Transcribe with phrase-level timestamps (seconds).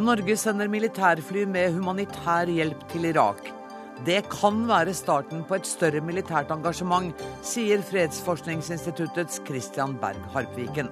[0.00, 3.40] Norge sender militærfly med humanitær hjelp til Irak.
[4.06, 7.12] Det kan være starten på et større militært engasjement,
[7.44, 10.88] sier Fredsforskningsinstituttets Christian Berg Harpviken.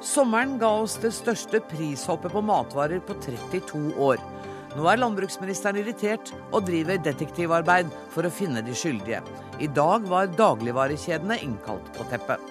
[0.00, 4.16] Sommeren ga oss det største prishoppet på matvarer på 32 år.
[4.76, 9.22] Nå er landbruksministeren irritert og driver detektivarbeid for å finne de skyldige.
[9.58, 12.44] I dag var dagligvarekjedene innkalt på teppet.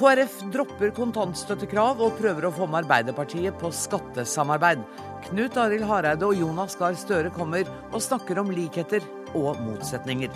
[0.00, 4.82] KrF dropper kontantstøttekrav og prøver å få med Arbeiderpartiet på skattesamarbeid.
[5.28, 9.04] Knut Arild Hareide og Jonas Gahr Støre kommer og snakker om likheter
[9.36, 10.32] og motsetninger.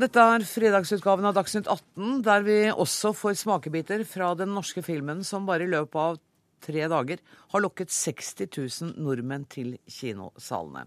[0.00, 5.20] Dette er fredagsutgaven av Dagsnytt 18, der vi også får smakebiter fra den norske filmen
[5.26, 6.16] som bare i løpet av
[6.64, 7.20] tre dager
[7.52, 8.48] har lokket 60
[8.86, 10.86] 000 nordmenn til kinosalene.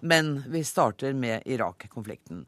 [0.00, 2.46] Men vi starter med Irak-konflikten.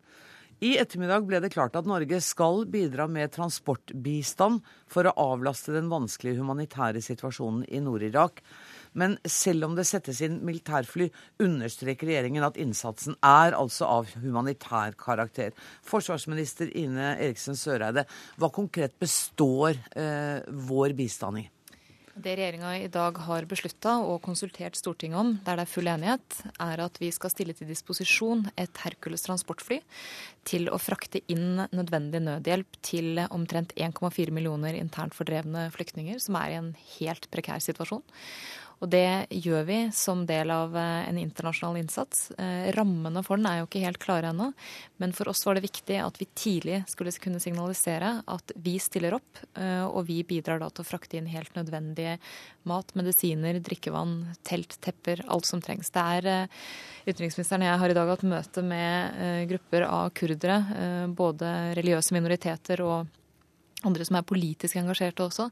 [0.65, 5.93] I ettermiddag ble det klart at Norge skal bidra med transportbistand for å avlaste den
[5.93, 8.41] vanskelige humanitære situasjonen i Nord-Irak.
[8.93, 11.11] Men selv om det settes inn militærfly,
[11.43, 15.55] understreker regjeringen at innsatsen er altså av humanitær karakter.
[15.87, 18.07] Forsvarsminister Ine Eriksen Søreide,
[18.39, 21.49] hva konkret består eh, vår bistand i?
[22.19, 26.39] Det regjeringa i dag har beslutta og konsultert Stortinget om, der det er full enighet,
[26.59, 29.79] er at vi skal stille til disposisjon et Hercules transportfly
[30.49, 36.51] til å frakte inn nødvendig nødhjelp til omtrent 1,4 millioner internt fordrevne flyktninger, som er
[36.51, 38.03] i en helt prekær situasjon.
[38.79, 42.29] Og det gjør vi som del av eh, en internasjonal innsats.
[42.39, 44.53] Eh, rammene for den er jo ikke helt klare ennå,
[45.03, 49.19] men for oss var det viktig at vi tidlig skulle kunne signalisere at vi stiller
[49.19, 52.19] opp, eh, og vi bidrar da til å frakte inn helt nødvendige
[52.71, 55.91] mat, medisiner, drikkevann, telt, tepper, alt som trengs.
[55.95, 56.49] Det er
[57.09, 60.59] Utenriksministeren og jeg har i dag hatt møte med grupper av kurdere,
[61.17, 63.09] både religiøse minoriteter og
[63.87, 65.49] andre som er politisk engasjerte også.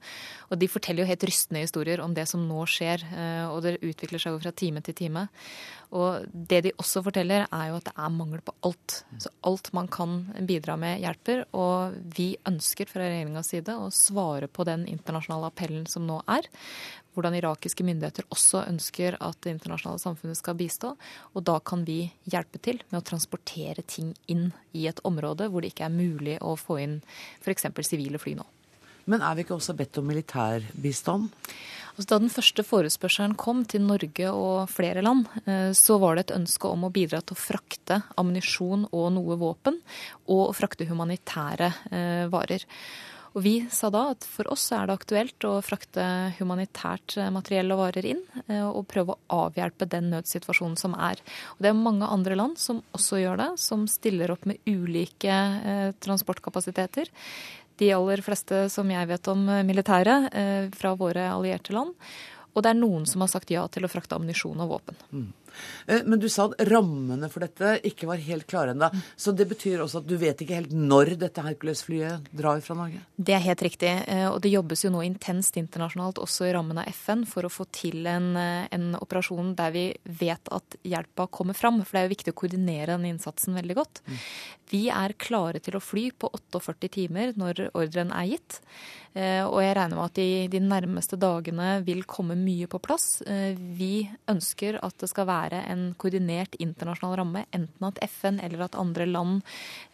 [0.51, 3.77] Og de forteller jo helt rystende historier om det som nå skjer, eh, og det
[3.81, 5.27] utvikler seg jo fra time til time.
[5.95, 9.01] Og det de også forteller, er jo at det er mangel på alt.
[9.23, 11.45] Så alt man kan bidra med, hjelper.
[11.57, 16.51] Og vi ønsker fra regjeringas side å svare på den internasjonale appellen som nå er
[17.17, 20.93] hvordan irakiske myndigheter også ønsker at det internasjonale samfunnet skal bistå.
[21.33, 25.65] Og da kan vi hjelpe til med å transportere ting inn i et område hvor
[25.65, 27.01] det ikke er mulig å få inn
[27.41, 27.71] f.eks.
[27.89, 28.45] sivile fly nå.
[29.07, 31.31] Men er vi ikke også bedt om militærbistand?
[31.97, 36.27] Altså, da den første forespørselen kom til Norge og flere land, eh, så var det
[36.27, 39.81] et ønske om å bidra til å frakte ammunisjon og noe våpen,
[40.29, 42.69] og å frakte humanitære eh, varer.
[43.37, 46.05] Og vi sa da at for oss er det aktuelt å frakte
[46.37, 48.23] humanitært eh, materiell og varer inn,
[48.61, 51.21] og prøve å avhjelpe den nødsituasjonen som er.
[51.57, 55.37] Og det er mange andre land som også gjør det, som stiller opp med ulike
[56.05, 57.13] transportkapasiteter.
[57.77, 60.15] De aller fleste som jeg vet om militære,
[60.77, 61.93] fra våre allierte land.
[62.57, 64.97] Og det er noen som har sagt ja til å frakte ammunisjon og våpen.
[65.13, 65.27] Mm.
[65.87, 68.91] Eh, men du sa at rammene for dette ikke var helt klare ennå.
[69.17, 73.03] Så det betyr også at du vet ikke helt når dette Hercules-flyet drar fra Norge?
[73.17, 73.93] Det er helt riktig.
[74.07, 77.53] Eh, og det jobbes jo nå intenst internasjonalt, også i rammen av FN, for å
[77.53, 81.83] få til en, eh, en operasjon der vi vet at hjelpa kommer fram.
[81.85, 84.03] For det er jo viktig å koordinere den innsatsen veldig godt.
[84.07, 84.21] Mm.
[84.71, 88.61] Vi er klare til å fly på 48 timer når ordren er gitt.
[89.17, 93.23] Og jeg regner med at de, de nærmeste dagene vil komme mye på plass.
[93.25, 98.77] Vi ønsker at det skal være en koordinert internasjonal ramme, enten at FN eller at
[98.79, 99.41] andre land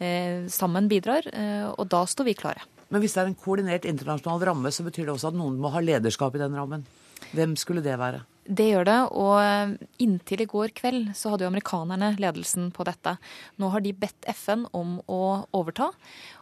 [0.03, 1.29] eh, sammen bidrar.
[1.33, 2.67] Eh, og da står vi klare.
[2.93, 5.73] Men hvis det er en koordinert internasjonal ramme, så betyr det også at noen må
[5.73, 6.85] ha lederskap i den rammen.
[7.33, 8.25] Hvem skulle det være?
[8.43, 13.15] Det gjør det, og inntil i går kveld så hadde jo amerikanerne ledelsen på dette.
[13.63, 15.21] Nå har de bedt FN om å
[15.55, 15.93] overta,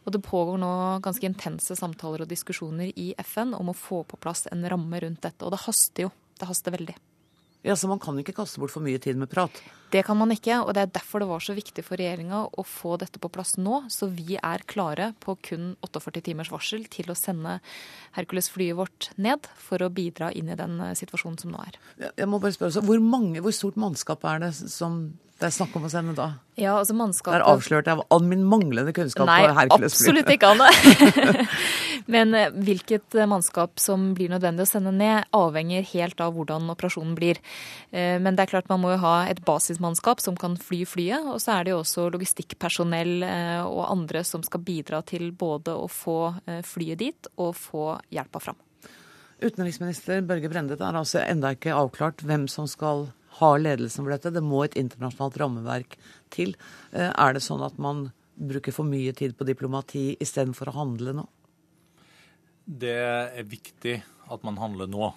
[0.06, 0.72] og det pågår nå
[1.04, 5.20] ganske intense samtaler og diskusjoner i FN om å få på plass en ramme rundt
[5.26, 5.44] dette.
[5.44, 6.14] Og det haster jo.
[6.40, 6.96] Det haster veldig.
[7.68, 9.52] Ja, Så man kan ikke kaste bort for mye tid med prat?
[9.90, 12.64] Det kan man ikke, og det er derfor det var så viktig for regjeringa å
[12.66, 13.84] få dette på plass nå.
[13.90, 17.58] Så vi er klare på kun 48 timers varsel til å sende
[18.18, 21.80] Hercules-flyet vårt ned for å bidra inn i den eh, situasjonen som nå er.
[22.12, 25.02] Jeg må bare spørre, hvor, mange, hvor stort mannskap er det som
[25.40, 26.26] det er snakk om å sende da?
[26.60, 27.38] Ja, altså mannskapet...
[27.38, 30.18] Det er avslørt av min manglende kunnskap Nei, på Hercules-flyet.
[30.18, 31.54] Nei, absolutt ikke, Anne.
[32.12, 36.68] Men eh, hvilket eh, mannskap som blir nødvendig å sende ned, avhenger helt av hvordan
[36.74, 37.40] operasjonen blir.
[37.90, 39.40] Men det er klart man må jo ha et
[39.80, 41.24] basismannskap som kan fly flyet.
[41.24, 43.24] Og så er det jo også logistikkpersonell
[43.66, 48.56] og andre som skal bidra til både å få flyet dit og få hjelpa fram.
[49.40, 53.08] Utenriksminister Børge Brende, det er altså enda ikke avklart hvem som skal
[53.40, 54.32] ha ledelsen for dette.
[54.34, 55.96] Det må et internasjonalt rammeverk
[56.34, 56.56] til.
[56.92, 61.16] Eh, er det sånn at man bruker for mye tid på diplomati istedenfor å handle
[61.16, 61.26] nå?
[62.64, 63.96] Det er viktig
[64.30, 65.12] at man handler nå.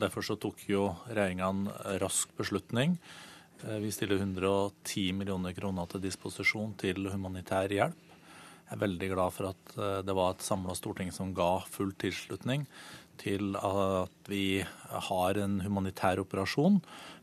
[0.00, 1.68] Derfor så tok jo regjeringa en
[2.00, 2.96] rask beslutning.
[3.64, 8.02] Eh, vi stiller 110 millioner kroner til disposisjon til humanitær hjelp.
[8.66, 11.94] Jeg er veldig glad for at eh, det var et samla storting som ga full
[11.96, 12.66] tilslutning
[13.16, 14.60] til at vi
[15.08, 16.82] har en humanitær operasjon.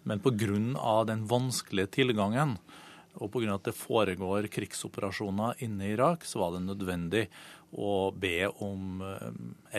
[0.09, 1.03] Men pga.
[1.05, 2.57] den vanskelige tilgangen
[3.21, 3.53] og pga.
[3.53, 7.27] at det foregår krigsoperasjoner inne i Irak, så var det nødvendig
[7.73, 9.29] å be om eh,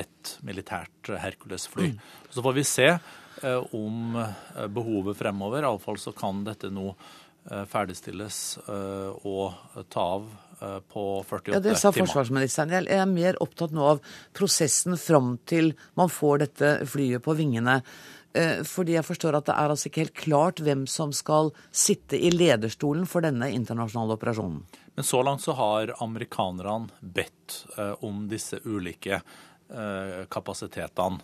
[0.02, 1.92] et militært Hercules-fly.
[1.94, 2.00] Mm.
[2.30, 5.62] Så får vi se eh, om eh, behovet fremover.
[5.62, 6.92] Iallfall så kan dette nå
[7.44, 10.22] ferdigstilles og ta av
[10.88, 11.58] på 48 timer.
[11.58, 12.72] Ja, Det sa forsvarsministeren.
[12.72, 14.00] Jeg er mer opptatt nå av
[14.32, 17.82] prosessen fram til man får dette flyet på vingene.
[18.34, 22.18] Eh, fordi jeg forstår at det er altså ikke helt klart hvem som skal sitte
[22.18, 24.64] i lederstolen for denne internasjonale operasjonen.
[24.94, 31.22] Men så langt så har amerikanerne bedt eh, om disse ulike eh, kapasitetene.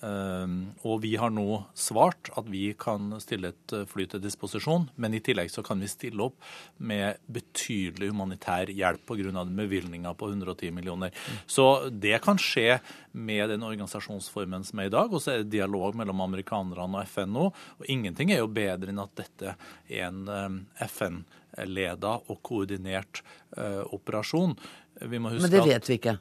[0.00, 4.86] Ehm, og vi har nå svart at vi kan stille et eh, fly til disposisjon,
[4.96, 6.38] men i tillegg så kan vi stille opp
[6.78, 9.44] med betydelig humanitær hjelp pga.
[9.44, 11.12] bevilgninga på 110 millioner.
[11.46, 12.80] Så det kan skje
[13.12, 15.12] med den organisasjonsformen som er i dag.
[15.12, 17.50] Og så er det dialog mellom amerikanerne og FN nå.
[17.78, 19.56] Og ingenting er jo bedre enn at dette
[19.88, 23.20] er en eh, FN-leda og koordinert
[23.58, 24.56] uh, operasjon.
[25.00, 26.18] Men det vet vi ikke?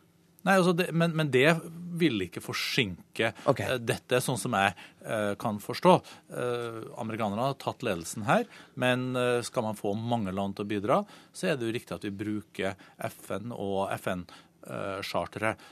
[0.49, 1.51] Nei, altså det, men, men, det
[1.99, 3.75] vil ikke forsinke okay.
[3.75, 4.73] uh, dette, sånn som jeg
[5.05, 5.91] uh, kan forstå.
[6.31, 8.47] Uh, amerikanerne har tatt ledelsen her,
[8.79, 9.11] men
[9.45, 10.99] skal man få mange land til å bidra,
[11.35, 12.79] så er det jo riktig at vi bruker
[13.19, 15.67] FN og FN-charteret.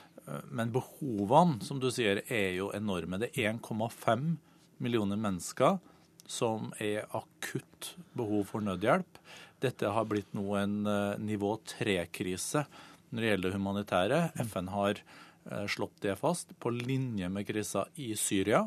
[0.52, 3.18] men behovene, som du sier, er jo enorme.
[3.18, 4.36] Det er 1,5
[4.84, 5.80] millioner mennesker
[6.28, 9.22] som er akutt behov for nødhjelp.
[9.64, 10.84] Dette har blitt nå en
[11.24, 12.68] nivå tre-krise
[13.12, 14.20] når det gjelder det humanitære.
[14.50, 18.66] FN har eh, slått det fast, på linje med krisa i Syria,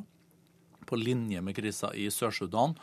[0.87, 2.77] på linje med krisa i Sør-Sudan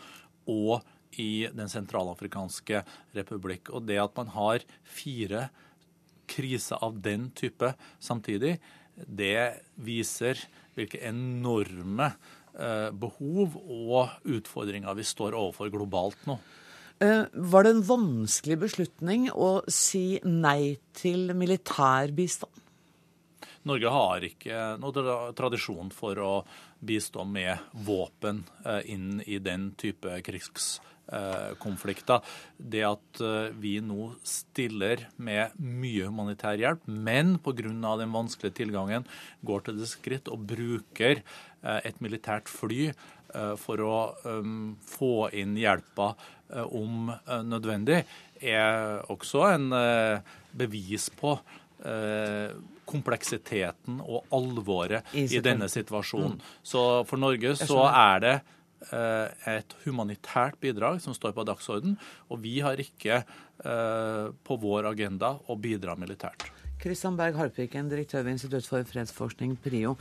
[0.47, 0.85] og
[1.17, 2.83] i Den sentralafrikanske
[3.15, 3.71] republikk.
[3.73, 5.47] Og det at man har fire
[6.27, 7.71] kriser av den type
[8.03, 8.57] samtidig,
[8.97, 10.39] det viser
[10.75, 12.11] hvilke enorme
[12.57, 16.37] eh, behov og utfordringer vi står overfor globalt nå.
[16.99, 22.63] Eh, var det en vanskelig beslutning å si nei til militær bistand?
[23.67, 26.31] Norge har ikke noe tradisjon for å
[26.81, 32.23] bistå med våpen eh, inn i den type krigskonflikter.
[32.57, 37.93] Det at eh, vi nå stiller med mye humanitær hjelp, men pga.
[38.01, 39.05] den vanskelige tilgangen
[39.45, 41.21] går til det skritt og bruker
[41.67, 42.93] et militært fly
[43.59, 43.95] for å
[44.87, 46.13] få inn hjelpa
[46.49, 48.03] om eh, nødvendig,
[48.41, 51.37] er også en eh, bevis på
[52.89, 56.39] kompleksiteten og alvoret i denne situasjonen.
[56.39, 56.55] Mm.
[56.65, 58.33] Så for Norge så er det
[59.45, 61.93] et humanitært bidrag som står på dagsorden,
[62.33, 63.21] og vi har ikke
[63.61, 66.49] på vår agenda å bidra militært.
[66.81, 69.93] Kristian Berg Harpiken, direktør ved Institutt for fredsforskning, PRIO.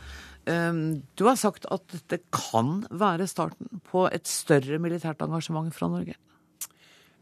[0.48, 6.16] Du har sagt at dette kan være starten på et større militært engasjement fra Norge?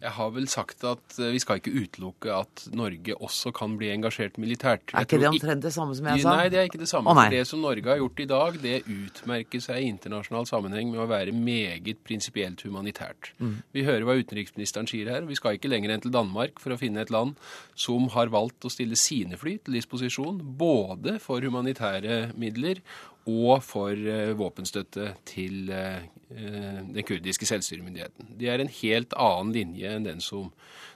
[0.04, 3.88] Jeg har vel sagt at eh, vi skal ikke utelukke at Norge også kan bli
[3.94, 4.92] engasjert militært.
[4.92, 6.34] Er ikke det omtrent det samme som jeg sa?
[6.37, 7.14] Nei, det er ikke det samme.
[7.14, 11.04] Å, det som Norge har gjort i dag, det utmerker seg i internasjonal sammenheng med
[11.04, 13.32] å være meget prinsipielt humanitært.
[13.40, 13.56] Mm.
[13.75, 15.25] Vi hører hva utenriksministeren sier her.
[15.28, 17.38] Vi skal ikke lenger enn til Danmark for å finne et land
[17.78, 22.84] som har valgt å stille sine fly til disposisjon både for humanitære midler
[23.30, 26.02] og for uh, våpenstøtte til uh,
[26.34, 28.34] den kurdiske selvstyremyndigheten.
[28.40, 30.50] Det er en helt annen linje enn den som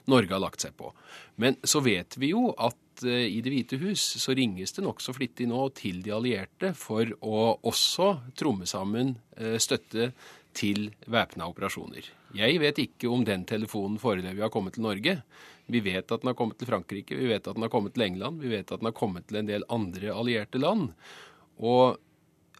[0.09, 0.91] Norge har lagt seg på.
[1.39, 5.45] Men så vet vi jo at i Det hvite hus så ringes det nokså flittig
[5.47, 9.13] nå til de allierte for å også tromme sammen
[9.55, 10.09] støtte
[10.51, 12.09] til væpna operasjoner.
[12.35, 15.15] Jeg vet ikke om den telefonen foreløpig har kommet til Norge.
[15.69, 18.05] Vi vet at den har kommet til Frankrike, vi vet at den har kommet til
[18.05, 20.91] England, vi vet at den har kommet til en del andre allierte land.
[21.61, 21.99] Og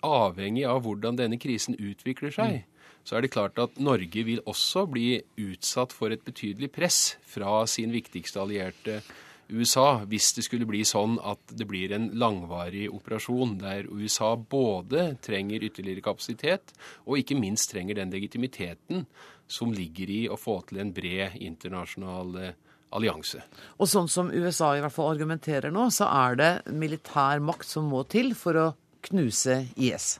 [0.05, 2.91] avhengig av hvordan denne krisen utvikler seg, mm.
[3.07, 7.63] så er det klart at Norge vil også bli utsatt for et betydelig press fra
[7.69, 9.01] sin viktigste allierte
[9.49, 15.15] USA, hvis det skulle bli sånn at det blir en langvarig operasjon der USA både
[15.25, 16.73] trenger ytterligere kapasitet,
[17.09, 19.07] og ikke minst trenger den legitimiteten
[19.49, 22.57] som ligger i å få til en bred internasjonal eh,
[22.93, 23.41] allianse.
[23.81, 27.89] Og sånn som USA i hvert fall argumenterer nå, så er det militær makt som
[27.89, 28.67] må til for å
[29.01, 30.19] knuse IS?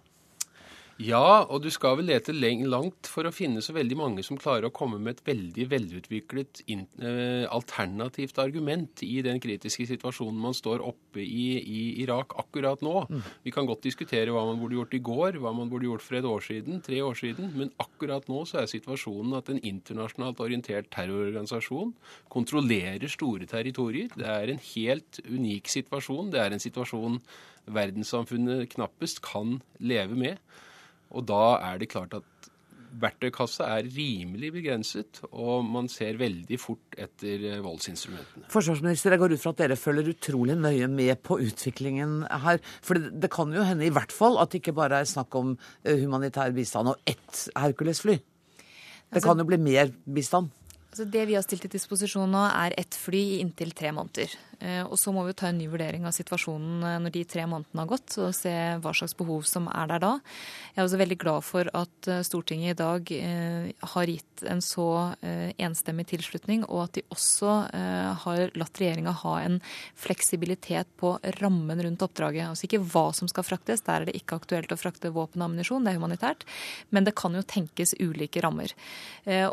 [0.99, 4.67] Ja, og du skal vel lete langt for å finne så veldig mange som klarer
[4.67, 10.83] å komme med et veldig velutviklet eh, alternativt argument i den kritiske situasjonen man står
[10.83, 13.05] oppe i i Irak akkurat nå.
[13.07, 13.23] Mm.
[13.47, 16.19] Vi kan godt diskutere hva man burde gjort i går, hva man burde gjort for
[16.19, 20.43] et år siden, tre år siden, men akkurat nå så er situasjonen at en internasjonalt
[20.43, 21.95] orientert terrororganisasjon
[22.27, 24.11] kontrollerer store territorier.
[24.19, 26.33] Det er en helt unik situasjon.
[26.35, 27.21] Det er en situasjon
[27.71, 30.65] verdenssamfunnet knappest kan leve med.
[31.09, 32.49] Og da er det klart at
[32.99, 38.47] verktøykassa er rimelig begrenset, og man ser veldig fort etter eh, voldsinstrumentene.
[38.51, 42.61] Forsvarsminister, jeg går ut fra at dere følger utrolig nøye med på utviklingen her.
[42.85, 45.37] For det, det kan jo hende i hvert fall at det ikke bare er snakk
[45.39, 48.17] om eh, humanitær bistand og ett Hercules-fly.
[48.17, 50.51] Det altså, kan jo bli mer bistand?
[50.89, 54.33] Altså det vi har stilt til disposisjon nå, er ett fly i inntil tre måneder.
[54.59, 57.45] Eh, og så må vi ta en ny vurdering av situasjonen eh, når de tre
[57.47, 58.51] månedene har gått, og se
[58.83, 60.11] hva slags behov som er der da.
[60.73, 63.11] Jeg er også veldig glad for at eh, Stortinget i dag
[63.93, 64.85] har gitt en så
[65.59, 67.53] enstemmig tilslutning, og at de også
[68.23, 69.57] har latt regjeringa ha en
[69.99, 72.47] fleksibilitet på rammen rundt oppdraget.
[72.51, 75.49] Altså ikke hva som skal fraktes, der er det ikke aktuelt å frakte våpen og
[75.49, 76.45] ammunisjon, det er humanitært,
[76.95, 78.75] men det kan jo tenkes ulike rammer.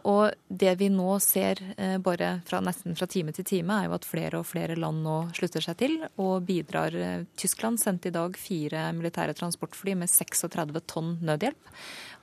[0.04, 1.62] Og det vi nå ser
[2.04, 5.04] bare fra, nesten fra time til time, er jo at flere og flere land land
[5.04, 6.94] nå slutter seg til og bidrar.
[7.36, 11.72] Tyskland sendte i dag fire militære transportfly med 36 tonn nødhjelp.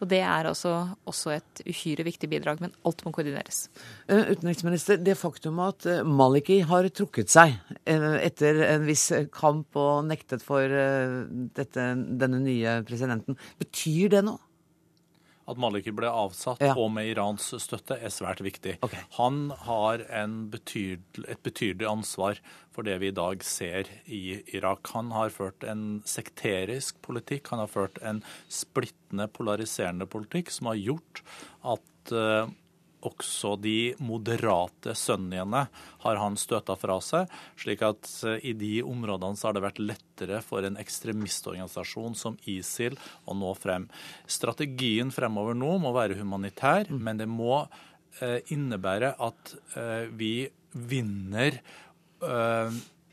[0.01, 3.69] Og Det er altså også et uhyre viktig bidrag, men alt må koordineres.
[4.07, 9.75] Eh, utenriksminister, det faktum at eh, Maliki har trukket seg eh, etter en viss kamp
[9.75, 11.87] og nektet for dette,
[12.19, 14.41] denne nye presidenten, betyr det noe?
[15.49, 16.75] At Maliki ble avsatt, ja.
[16.79, 18.77] og med Irans støtte, er svært viktig.
[18.85, 19.03] Okay.
[19.17, 20.05] Han har
[20.53, 22.39] betydel, et betydelig ansvar
[22.73, 24.87] for det vi i dag ser i Irak.
[24.95, 30.79] Han har ført en sekterisk politikk, han har ført en splittende, polariserende politikk som har
[30.79, 31.23] gjort
[31.75, 32.47] at uh,
[33.07, 35.65] også de moderate sunniene
[36.03, 37.31] har han støta fra seg.
[37.59, 42.37] slik at eh, i de områdene så har det vært lettere for en ekstremistorganisasjon som
[42.49, 43.87] ISIL å nå frem.
[44.27, 47.01] Strategien fremover nå må være humanitær, mm.
[47.03, 47.63] men det må
[48.21, 50.35] eh, innebære at eh, vi
[50.73, 51.61] vinner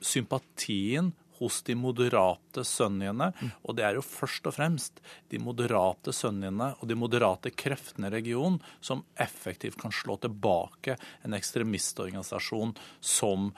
[0.01, 3.31] sympatien hos de moderate sønnene,
[3.65, 5.01] Og det er jo først og fremst
[5.33, 11.37] de moderate sønnene og de moderate kreftene i regionen som effektivt kan slå tilbake en
[11.37, 13.51] ekstremistorganisasjon som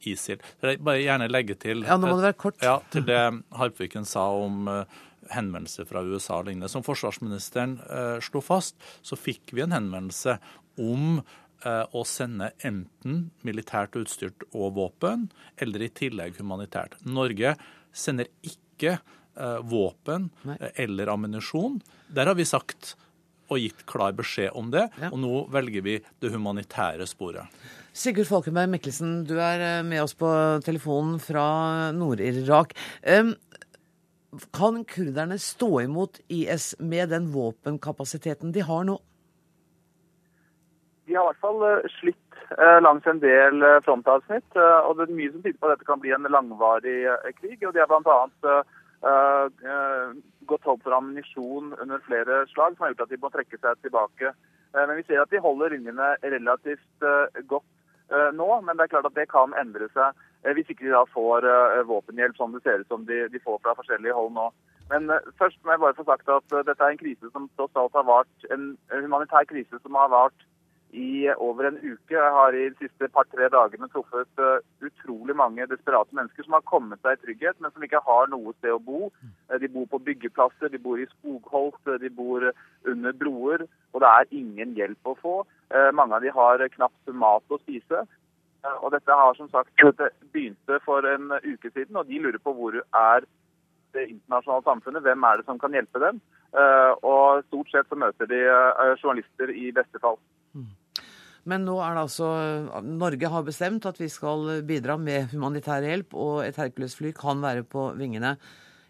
[0.00, 0.40] ISIL.
[0.62, 2.60] Jeg bare gjerne legge til, ja, nå må det være kort.
[2.64, 3.20] Ja, til det
[3.56, 5.00] Harpviken sa om uh,
[5.32, 6.70] henvendelser fra USA og lignende.
[6.72, 10.38] Som forsvarsministeren uh, slo fast, så fikk vi en henvendelse
[10.80, 15.28] om Eh, å sende enten militært utstyrt og våpen,
[15.60, 16.96] eller i tillegg humanitært.
[17.04, 17.54] Norge
[17.92, 20.56] sender ikke eh, våpen Nei.
[20.60, 21.80] Eh, eller ammunisjon.
[22.08, 22.94] Der har vi sagt
[23.50, 25.10] og gitt klar beskjed om det, ja.
[25.10, 27.50] og nå velger vi det humanitære sporet.
[27.90, 30.30] Sigurd Falkenberg Mikkelsen, du er med oss på
[30.62, 32.76] telefonen fra Nord-Irak.
[34.54, 39.00] Kan kurderne stå imot IS med den våpenkapasiteten de har nå?
[41.10, 44.50] De har i hvert fall eh, slitt eh, langs en del eh, frontavsnitt.
[44.54, 47.00] og Det er mye som tyder på at dette kan bli en langvarig
[47.40, 47.58] krig.
[47.66, 48.62] og De har bl.a.
[49.00, 49.48] Uh,
[50.44, 53.78] gått tom for ammunisjon under flere slag, som har gjort at de må trekke seg
[53.80, 54.32] tilbake.
[54.76, 57.06] Men Vi ser at de holder linjene relativt
[57.48, 57.64] godt
[58.36, 61.46] nå, men det er klart at det kan endre seg hvis ikke de da får
[61.88, 64.50] våpenhjelp, som det ser ut som de, de, får fra forskjellige hold nå.
[64.92, 65.08] Men
[65.40, 68.06] først må jeg bare få sagt at dette er en krise som tross alt har
[68.10, 70.44] vart, en humanitær krise som har vart
[70.92, 72.14] i over en uke.
[72.14, 76.66] Jeg har i de siste par-tre dagene truffet uh, utrolig mange desperate mennesker som har
[76.66, 79.10] kommet seg i trygghet, men som ikke har noe sted å bo.
[79.22, 82.48] Uh, de bor på byggeplasser, de bor i skogholt, uh, de bor
[82.90, 85.36] under broer, og det er ingen hjelp å få.
[85.94, 88.00] mange av de har knapt mat å spise.
[88.82, 89.70] og dette har som sagt
[90.32, 93.26] begynt for en uke siden, og de lurer på hvor er
[93.92, 96.20] det internasjonale samfunnet, hvem er det som kan hjelpe dem?
[97.06, 98.40] og stort sett så møter de
[98.98, 100.18] journalister i beste fall.
[101.48, 102.30] Men nå er det altså
[102.84, 107.64] Norge har bestemt at vi skal bidra med humanitær hjelp, og et Hercules-fly kan være
[107.64, 108.34] på vingene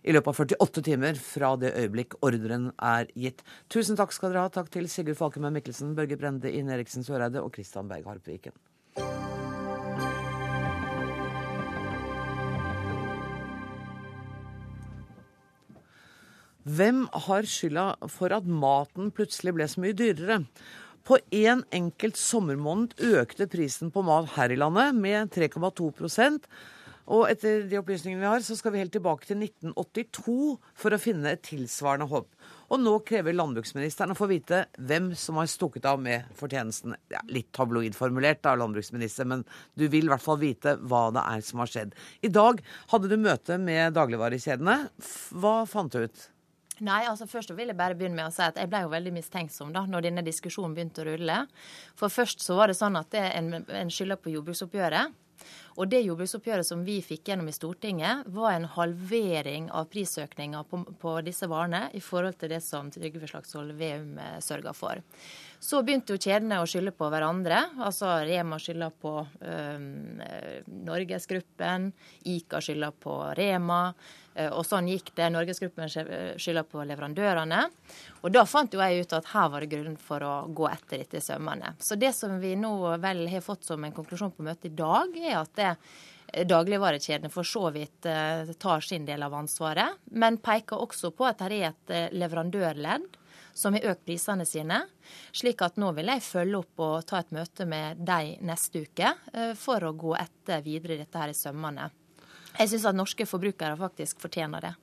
[0.00, 3.45] i løpet av 48 timer fra det øyeblikk ordren er gitt.
[3.73, 4.52] Tusen takk skal dere ha.
[4.52, 8.57] Takk til Sigurd Falkenberg Mikkelsen, Børge Brende, Ine Eriksen Søreide og Kristian Berg Harpviken.
[16.71, 20.42] Hvem har skylda for at maten plutselig ble så mye dyrere?
[21.07, 26.47] På én en enkelt sommermåned økte prisen på mat her i landet med 3,2%
[27.11, 30.35] og etter de opplysningene vi har, så skal vi helt tilbake til 1982
[30.78, 32.28] for å finne et tilsvarende hopp.
[32.71, 36.95] Og nå krever landbruksministeren å få vite hvem som har stukket av med fortjenesten.
[37.11, 39.42] Ja, litt tabloidformulert da, landbruksminister, men
[39.75, 41.97] du vil i hvert fall vite hva det er som har skjedd.
[42.23, 44.76] I dag hadde du møte med dagligvarekjedene.
[45.42, 46.28] Hva fant du ut?
[46.87, 49.14] Nei, altså Først vil jeg bare begynne med å si at jeg ble jo veldig
[49.16, 51.42] mistenksom da når denne diskusjonen begynte å rulle.
[51.99, 55.18] For først så var det sånn at det en, en skylder på jordbruksoppgjøret.
[55.80, 60.82] Og det jordbruksoppgjøret som vi fikk gjennom i Stortinget, var en halvering av prisøkninga på,
[61.00, 65.00] på, disse varene i forhold til det som Trygve Slagsvold Veum eh, sørga for.
[65.60, 67.62] Så begynte jo kjedene å skylde på hverandre.
[67.84, 69.84] Altså Rema skylder på øh,
[70.90, 71.90] Norgesgruppen,
[72.32, 73.82] Ica skylder på Rema.
[74.40, 75.28] Eh, og sånn gikk det.
[75.35, 77.64] Norgesgruppen skylder på leverandørene.
[78.23, 81.02] Og da fant jo jeg ut at her var det grunn for å gå etter
[81.02, 81.75] dette i sømmene.
[81.82, 85.14] Så det som vi nå vel har fått som en konklusjon på møtet i dag,
[85.20, 90.40] er at det eh, dagligvarekjedene for så vidt eh, tar sin del av ansvaret, men
[90.42, 93.16] peker også på at det er et leverandørledd
[93.61, 94.78] som har økt prisene sine.
[95.37, 99.11] Slik at nå vil jeg følge opp og ta et møte med dem neste uke
[99.59, 101.90] for å gå etter videre dette her i sømmene.
[102.59, 104.76] Jeg syns at norske forbrukere faktisk fortjener det.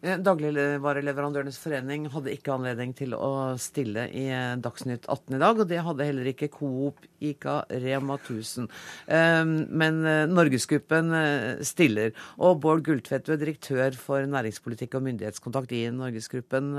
[0.00, 4.24] Dagligvareleverandørenes forening hadde ikke anledning til å stille i
[4.64, 8.70] Dagsnytt 18 i dag, og det hadde heller ikke Coop, Ica, Rema 1000.
[9.12, 10.00] Eh, men
[10.32, 11.12] Norgesgruppen
[11.68, 12.14] stiller.
[12.40, 16.72] Og Bård Gulltvedt, du er direktør for næringspolitikk og myndighetskontakt i Norgesgruppen.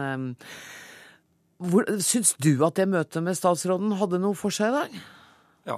[2.02, 5.02] Syns du at det møtet med statsråden hadde noe for seg i dag?
[5.70, 5.78] Ja,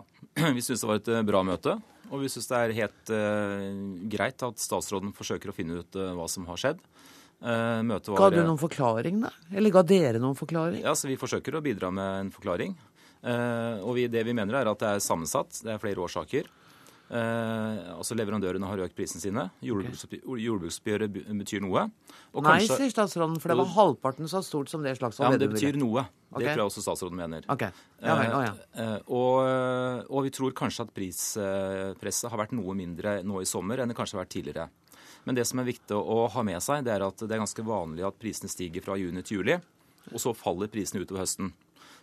[0.55, 1.75] vi syns det var et bra møte.
[2.13, 3.67] Og vi syns det er helt uh,
[4.11, 6.81] greit at statsråden forsøker å finne ut uh, hva som har skjedd.
[7.43, 9.33] Uh, var, ga du noen forklaring, da?
[9.51, 10.83] Eller ga dere noen forklaring?
[10.85, 12.77] Ja, så Vi forsøker å bidra med en forklaring.
[13.23, 15.57] og vi, det vi mener er at det er sammensatt.
[15.63, 16.47] Det er flere årsaker.
[17.13, 19.43] Eh, altså Leverandørene har økt prisene sine.
[19.61, 21.85] Jordbruksoppgjøret betyr noe.
[22.33, 25.41] Og Nei, sier statsråden, for det var halvparten så stort som det slags Ja, men
[25.41, 26.07] det betyr noe.
[26.33, 26.47] Okay.
[26.47, 27.45] Det tror jeg også statsråden mener.
[27.53, 27.69] Okay.
[28.01, 28.53] Ja, vel, ja.
[28.81, 33.83] eh, og, og, vi tror kanskje at prispresset har vært noe mindre nå i sommer
[33.83, 34.65] enn det kanskje har vært tidligere.
[35.27, 37.67] Men det som er viktig å ha med seg, det er at det er ganske
[37.67, 39.59] vanlig at prisene stiger fra juni til juli,
[40.09, 41.53] og så faller prisene utover høsten.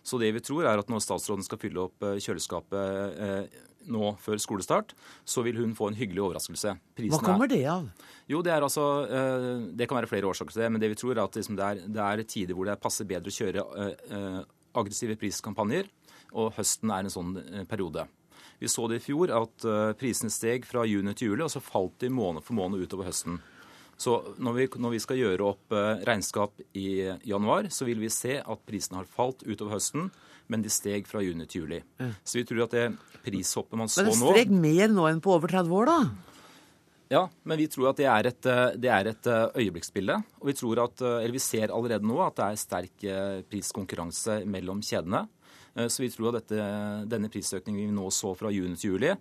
[0.03, 3.59] Så det vi tror er at når statsråden skal fylle opp eh, kjøleskapet eh,
[3.91, 6.73] nå før skolestart, så vil hun få en hyggelig overraskelse.
[6.97, 7.89] Prisen Hva kommer det av?
[8.29, 10.71] Jo, Det er altså, eh, det kan være flere årsaker til det.
[10.73, 13.09] Men det vi tror er at liksom det, er, det, er, tider hvor det passer
[13.09, 13.67] bedre å kjøre
[14.77, 15.89] aggressive priskampanjer.
[16.31, 17.37] Og høsten er en sånn
[17.69, 18.07] periode.
[18.61, 19.65] Vi så det i fjor at
[19.99, 23.41] prisene steg fra juni til juli, og så falt de måned for måned utover høsten.
[24.01, 25.73] Så når vi, når vi, skal gjøre opp
[26.07, 26.87] regnskap i
[27.27, 30.09] januar, så vil vi se at prisene har falt utover høsten
[30.51, 31.79] men de steg fra juni til juli.
[32.27, 32.87] Så vi tror at det
[33.23, 35.99] prishoppet man så nå Men det steg mer nå enn på over 30 år, da?
[37.11, 40.15] Ja, men vi tror at det er et, det er et øyeblikksbilde.
[40.39, 44.41] Og vi, tror at, eller vi ser allerede nå at det er sterk eh, priskonkurranse
[44.47, 45.25] mellom kjedene.
[45.75, 46.67] Eh, så vi tror at dette,
[47.11, 49.11] denne prisøkningen vi nå så fra juni til juli,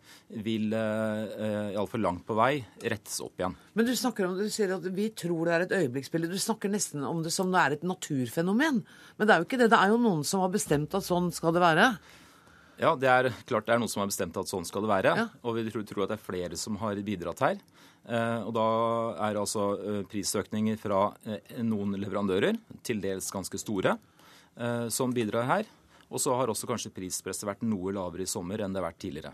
[0.44, 3.56] vil uh, iallfall langt på vei rettes opp igjen.
[3.78, 6.30] Men du snakker om, du sier at vi tror det er et øyeblikksbilde.
[6.30, 8.82] Du snakker nesten om det som det er et naturfenomen.
[9.16, 9.70] Men det er jo ikke det.
[9.72, 11.92] Det er jo noen som har bestemt at sånn skal det være.
[12.80, 15.14] Ja, det er klart det er noen som har bestemt at sånn skal det være.
[15.18, 15.26] Ja.
[15.44, 17.58] Og vi tror, tror, at det er flere som har bidratt her.
[18.08, 18.68] Eh, og da
[19.28, 23.98] er altså eh, prisøkninger fra eh, noen leverandører, til dels ganske store,
[24.56, 25.68] eh, som bidrar her.
[26.10, 29.00] Og så har også kanskje prispresset vært noe lavere i sommer enn det har vært
[29.06, 29.32] tidligere.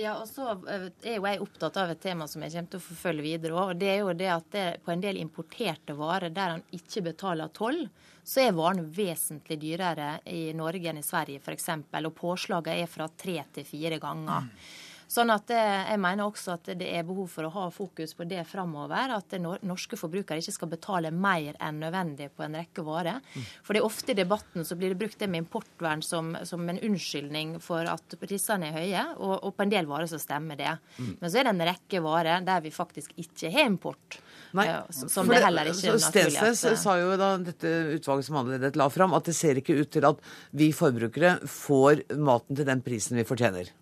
[0.00, 2.80] Ja, og så eh, er jo jeg opptatt av et tema som jeg kommer til
[2.80, 3.72] å forfølge videre òg.
[3.72, 7.04] Og det er jo det at det, på en del importerte varer der han ikke
[7.10, 7.84] betaler toll,
[8.22, 11.68] så er varen vesentlig dyrere i Norge enn i Sverige f.eks.
[12.02, 14.48] Og påslagene er fra tre til fire ganger.
[14.48, 14.90] Mm.
[15.12, 18.24] Sånn at eh, Jeg mener også at det er behov for å ha fokus på
[18.28, 19.12] det framover.
[19.18, 23.20] At norske forbrukere ikke skal betale mer enn nødvendig på en rekke varer.
[23.34, 23.46] Mm.
[23.66, 26.64] For det er ofte i debatten så blir det brukt det med importvern som, som
[26.68, 30.60] en unnskyldning for at prisene er høye, og, og, på en del varer så stemmer
[30.60, 30.72] det.
[30.96, 31.12] Mm.
[31.20, 34.20] Men så er det en rekke varer der vi faktisk ikke har import.
[34.56, 38.72] Nei, som det heller ikke er naturlig Stensnes sa jo da dette utvalget som allerede
[38.80, 40.24] la fram, at det ser ikke ut til at
[40.56, 43.72] vi forbrukere får maten til den prisen vi fortjener.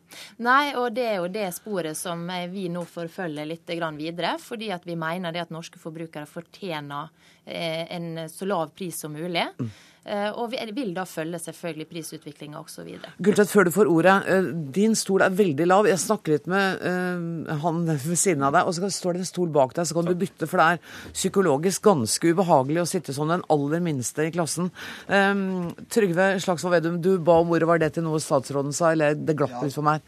[0.46, 4.36] Nei, og det er jo det sporet som vi nå forfølger litt videre.
[4.40, 7.10] Fordi at vi mener det at norske forbrukere fortjener
[7.44, 9.46] eh, en så lav pris som mulig.
[9.58, 9.70] Mm.
[10.00, 12.88] Eh, og vi vil da følge selvfølgelig prisutviklinga osv.
[13.20, 14.14] Gulltvedt, før du får ordet.
[14.32, 15.88] Eh, din stol er veldig lav.
[15.90, 19.28] Jeg snakker litt med uh, han ved siden av deg, og så står det en
[19.28, 20.48] stol bak deg, så kan du bytte.
[20.48, 24.70] For det er psykologisk ganske ubehagelig å sitte som den aller minste i klassen.
[25.06, 27.68] Um, Trygve Slagsvold Vedum, du ba om ordet.
[27.68, 29.99] Var det til noe statsråden sa, eller det glapp litt for meg?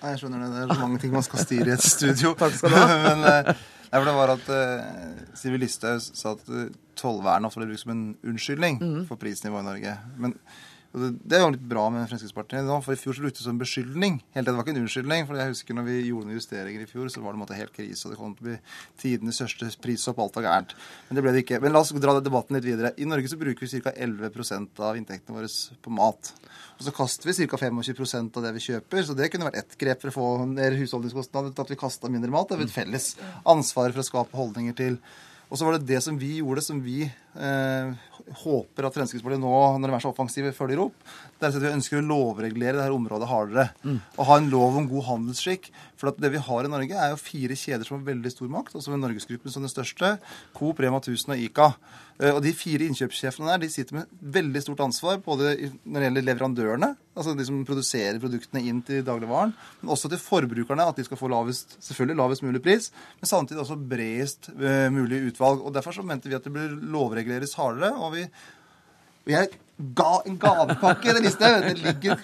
[0.00, 0.50] Nei, jeg skjønner det.
[0.54, 2.32] Det er så mange ting man skal styre i et studio.
[2.40, 2.98] Takk skal du ha.
[3.10, 3.26] Men,
[3.90, 6.50] Nei, for det var at uh, Sivi Listhaug sa at
[7.00, 9.00] tollvernet ofte ble brukt som en unnskyldning mm.
[9.08, 9.94] for prisnivået i Norge.
[10.22, 10.36] Men
[10.90, 13.58] det er jo litt bra med Fremskrittspartiet nå, for i fjor så brukte det som
[13.60, 14.16] beskyldning.
[14.34, 15.26] Helt Det var ikke en unnskyldning.
[15.28, 17.58] for jeg husker når vi gjorde noen justeringer i fjor, så var det en måte
[17.58, 18.06] helt krise.
[18.06, 18.56] og Det kom til å bli
[18.98, 20.74] tidenes største prishopp, Alt var gærent.
[21.08, 21.60] Men det ble det ikke.
[21.62, 22.92] Men la oss dra debatten litt videre.
[22.98, 23.94] I Norge så bruker vi ca.
[23.94, 25.48] 11% av inntektene våre
[25.80, 26.34] på mat.
[26.80, 27.56] Og så kaster vi ca.
[27.56, 29.06] 25% av det vi kjøper.
[29.06, 32.34] Så det kunne vært ett grep for å få ned husholdningskostnader, at vi kasta mindre
[32.34, 32.50] mat.
[32.50, 33.14] Det er et felles
[33.46, 34.98] ansvar for å skape holdninger til
[35.50, 37.08] og så var det det som vi gjorde, som vi
[38.40, 41.06] håper at Fremskrittspartiet nå, når de er så offensive, følger opp.
[41.38, 43.68] Det er at Vi ønsker å lovregulere dette området hardere.
[43.82, 43.98] Mm.
[44.18, 45.70] Og ha en lov om god handelsskikk.
[46.00, 48.76] For det vi har i Norge, er jo fire kjeder som har veldig stor makt.
[48.78, 50.16] Også med Norgesgruppen som den største.
[50.56, 51.72] Coop, Rema 1000 og Ica.
[52.20, 56.06] Eh, og de fire innkjøpssjefene der de sitter med veldig stort ansvar både når det
[56.06, 61.00] gjelder leverandørene, altså de som produserer produktene inn til dagligvaren, men også til forbrukerne, at
[61.00, 62.90] de skal få lavest, selvfølgelig lavest mulig pris,
[63.20, 65.64] men samtidig også bredest uh, mulig utvalg.
[65.64, 66.76] Og Derfor så mente vi at det bør
[67.20, 67.94] lovreguleres hardere.
[67.94, 68.26] og vi
[69.26, 69.48] jeg
[69.96, 71.50] ga en gavepakke i det liste.
[71.64, 72.20] Det ligger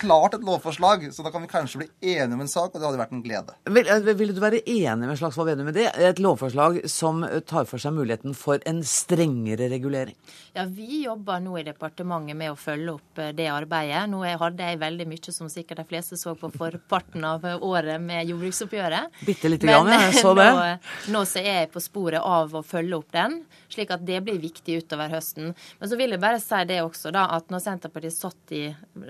[0.00, 2.86] klart et lovforslag, så da kan vi kanskje bli enige om en sak, og det
[2.88, 3.56] hadde vært en glede.
[3.70, 5.86] Vil, eh, vil du være enig med Slagsvold Vedum i det?
[5.96, 10.16] Et lovforslag som tar for seg muligheten for en strengere regulering?
[10.54, 14.04] Ja, Vi jobber nå i departementet med å følge opp eh, det arbeidet.
[14.10, 18.26] Nå hadde jeg veldig mye, som sikkert de fleste så på forparten av året med
[18.30, 19.20] jordbruksoppgjøret.
[19.26, 20.50] Bitte lite grann, jeg så det.
[20.54, 24.20] Nå, nå så er jeg på sporet av å følge opp den, slik at det
[24.26, 25.54] blir viktig utover høsten.
[25.80, 28.62] Men så vil jeg bare si det også, da, at når Senterpartiet satt i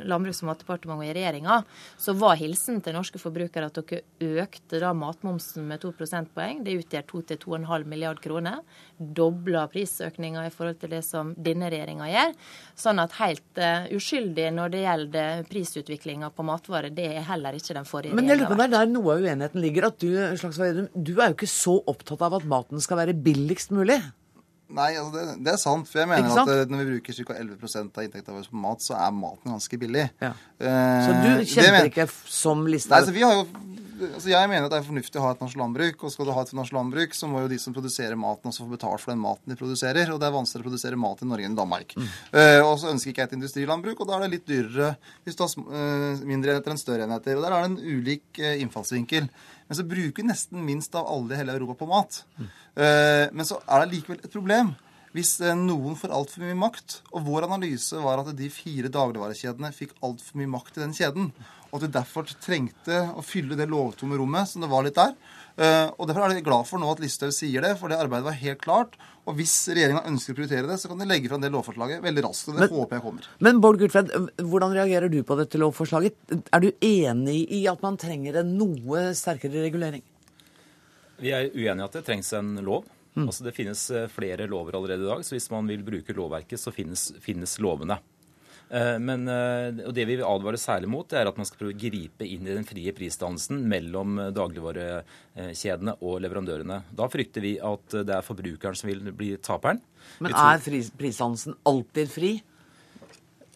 [0.07, 1.61] Landbruks- og matdepartementet i regjeringa,
[2.01, 6.63] så var hilsen til norske forbrukere at dere økte da matmomsen med 2 prosentpoeng.
[6.67, 8.61] Det utgjør 2-2,5 milliard kroner.
[8.99, 12.37] Dobla prisøkninga i forhold til det som denne regjeringa gjør.
[12.85, 17.77] Sånn at helt uh, uskyldig når det gjelder prisutviklinga på matvarer, det er heller ikke
[17.77, 18.23] den forrige regjeringa.
[18.23, 19.91] Men jeg lurer på det er der noe av uenigheten ligger.
[19.91, 23.75] at du, Slagsvold du er jo ikke så opptatt av at maten skal være billigst
[23.75, 24.01] mulig.
[24.77, 25.89] Nei, altså det, det, er sant.
[25.91, 27.37] For jeg mener at eh, når vi bruker ca.
[27.41, 30.07] 11 av inntekta vår på mat, så er maten ganske billig.
[30.23, 30.33] Ja.
[30.61, 32.97] Eh, så du kjemper ikke som lista?
[32.97, 33.47] Nei, så vi har jo
[34.01, 36.05] altså Jeg mener at det er fornuftig å ha et norsk landbruk.
[36.05, 38.65] Og skal du ha et norsk landbruk, så må jo de som produserer maten, også
[38.65, 40.13] få betalt for den maten de produserer.
[40.15, 41.95] Og det er vanskeligere å produsere mat i Norge enn i Danmark.
[41.97, 42.11] Mm.
[42.33, 44.93] Uh, og så ønsker ikke jeg et industrilandbruk, og da er det litt dyrere
[45.27, 47.39] hvis du har uh, mindre enheter enn større enheter.
[47.39, 49.31] Og der er det en ulik uh, innfallsvinkel.
[49.71, 52.25] Men så bruker vi nesten minst av alle i hele Europa på mat.
[52.35, 52.49] Mm.
[53.39, 54.73] Men så er det likevel et problem
[55.15, 56.97] hvis noen får altfor mye makt.
[57.15, 61.31] Og vår analyse var at de fire dagligvarekjedene fikk altfor mye makt i den kjeden.
[61.71, 65.15] Og at vi derfor trengte å fylle det lovtomme rommet som det var litt der.
[65.99, 68.39] Og Derfor er jeg glad for nå at Listhaug sier det, for det arbeidet var
[68.43, 68.99] helt klart.
[69.29, 72.23] Og hvis regjeringa ønsker å prioritere det, så kan de legge fram det lovforslaget veldig
[72.25, 72.49] raskt.
[72.49, 73.27] og det men, håper jeg kommer.
[73.47, 76.39] Men Bård Gultvedt, hvordan reagerer du på dette lovforslaget?
[76.51, 80.03] Er du enig i at man trenger en noe sterkere regulering?
[81.21, 82.89] Vi er uenige i at det trengs en lov.
[83.15, 83.27] Mm.
[83.27, 86.61] Altså Det finnes eh, flere lover allerede i dag, så hvis man vil bruke lovverket,
[86.63, 87.99] så finnes, finnes lovene.
[88.71, 91.75] Eh, men, eh, og Det vi vil advare særlig mot, er at man skal prøve
[91.75, 96.83] å gripe inn i den frie prisdannelsen mellom eh, dagligvarekjedene og leverandørene.
[96.95, 99.83] Da frykter vi at det er forbrukeren som vil bli taperen.
[100.23, 102.33] Men er prisdannelsen alltid fri?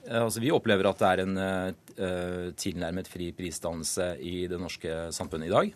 [0.04, 5.54] Altså, vi opplever at det er en tilnærmet fri prisdannelse i det norske samfunnet i
[5.54, 5.70] dag.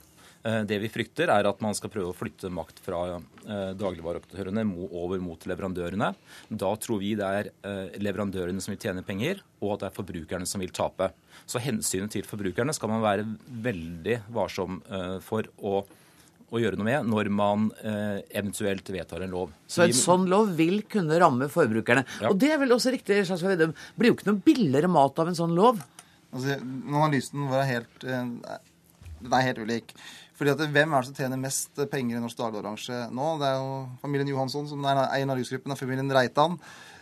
[0.48, 4.64] Eh, det vi frykter, er at man skal prøve å flytte makt fra eh, dagligvareaktørene
[4.86, 6.12] over mot leverandørene.
[6.48, 9.98] Da tror vi det er eh, leverandørene som vil tjene penger, og at det er
[9.98, 11.10] forbrukerne som vil tape.
[11.48, 13.26] Så hensynet til forbrukerne skal man være
[13.64, 14.82] veldig varsom
[15.24, 15.80] for å
[16.48, 19.50] å gjøre noe med når man eh, eventuelt vedtar en lov.
[19.68, 22.06] Så en sånn lov vil kunne ramme forbrukerne.
[22.22, 22.30] Ja.
[22.30, 23.74] Og det er vel også riktig, Slagsvold Vedum.
[24.00, 25.82] Blir jo ikke noe billigere mat av en sånn lov?
[26.32, 26.56] Altså,
[26.88, 28.08] Analysen vår er helt,
[29.20, 29.92] den er helt ulik.
[30.38, 33.30] Fordi at Hvem er det som tjener mest penger i norsk dagligvarebransje nå?
[33.40, 33.72] Det er jo
[34.02, 36.54] familien Johansson som er eier Norgesgruppen, og familien Reitan.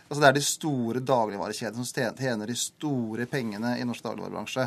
[0.07, 4.65] Altså Det er de store dagligvarekjedene som tjener de store pengene i norsk dagligvarebransje.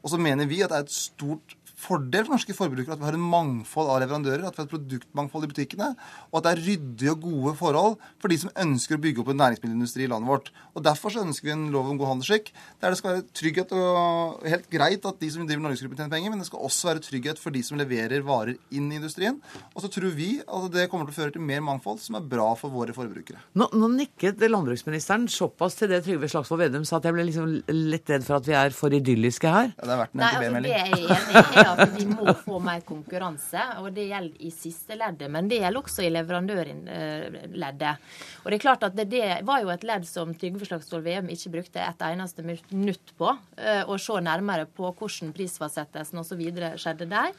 [0.00, 3.08] Og så mener vi at det er et stort fordel for norske forbrukere at vi
[3.08, 5.88] har en mangfold av leverandører, at vi har et produktmangfold i butikkene,
[6.30, 9.32] og at det er ryddige og gode forhold for de som ønsker å bygge opp
[9.32, 10.52] en næringsmiddelindustri i landet vårt.
[10.74, 13.74] Og Derfor så ønsker vi en lov om god handelsskikk, der det skal være trygghet
[13.76, 17.04] og helt greit at de som driver Norgesgruppen tjener penger, men det skal også være
[17.04, 19.40] trygghet for de som leverer varer inn i industrien.
[19.74, 22.26] Og så tror vi at det kommer til å føre til mer mangfold, som er
[22.26, 23.40] bra for våre forbrukere.
[23.58, 27.52] Nå, nå nikket landbruksministeren såpass til det Trygve Slagsvold Vedum sa at jeg ble liksom
[27.70, 29.72] litt redd for at vi er for idylliske her.
[29.76, 33.62] Ja, det har vært en Nei, altså, At vi må få mer konkurranse.
[33.82, 37.96] Og det gjelder i siste leddet, men det gjelder også i leverandørleddet.
[38.44, 41.30] Og det er klart at det, det var jo et ledd som Trygve Slagsvold Vedum
[41.32, 43.32] ikke brukte et eneste minutt på.
[43.58, 46.42] eh, Å se nærmere på hvordan prisfastsettelsen osv.
[46.80, 47.32] skjedde der.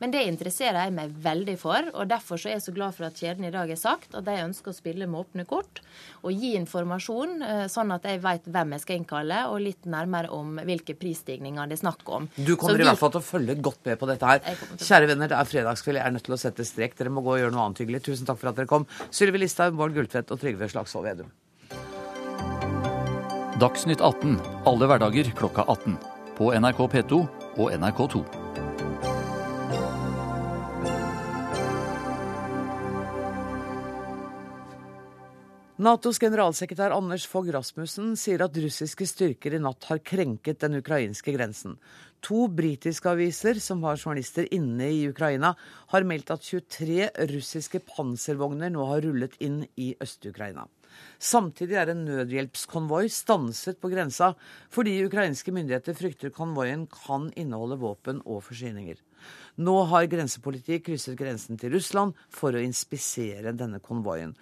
[0.00, 3.08] Men det interesserer jeg meg veldig for, og derfor så er jeg så glad for
[3.08, 5.82] at kjeden i dag har sagt at de ønsker å spille med åpne kort
[6.22, 10.30] og gi informasjon, eh, sånn at jeg vet hvem jeg skal innkalle, og litt nærmere
[10.34, 12.28] om hvilke prisstigninger det er snakk om.
[12.36, 14.40] Du kommer Så i hvert fall til å følge godt med på dette her.
[14.76, 16.00] Kjære venner, det er fredagskveld.
[16.00, 16.96] Jeg er nødt til å sette strek.
[16.98, 18.02] Dere må gå og gjøre noe annet hyggelig.
[18.08, 18.88] Tusen takk for at dere kom.
[19.10, 21.30] Sylvi Listhaug, Bård Gulltvedt og Trygve Slagsvold Vedum.
[23.58, 24.36] Dagsnytt 18
[24.70, 25.96] alle hverdager klokka 18.
[26.38, 27.24] På NRK P2
[27.58, 28.37] og NRK2.
[35.78, 41.30] Natos generalsekretær Anders Fogh Rasmussen sier at russiske styrker i natt har krenket den ukrainske
[41.36, 41.76] grensen.
[42.26, 45.52] To britiske aviser som har journalister inne i Ukraina,
[45.92, 50.64] har meldt at 23 russiske panservogner nå har rullet inn i Øst-Ukraina.
[51.22, 54.32] Samtidig er en nødhjelpskonvoi stanset på grensa
[54.74, 58.98] fordi ukrainske myndigheter frykter konvoien kan inneholde våpen og forsyninger.
[59.62, 64.34] Nå har grensepolitiet krysset grensen til Russland for å inspisere denne konvoien.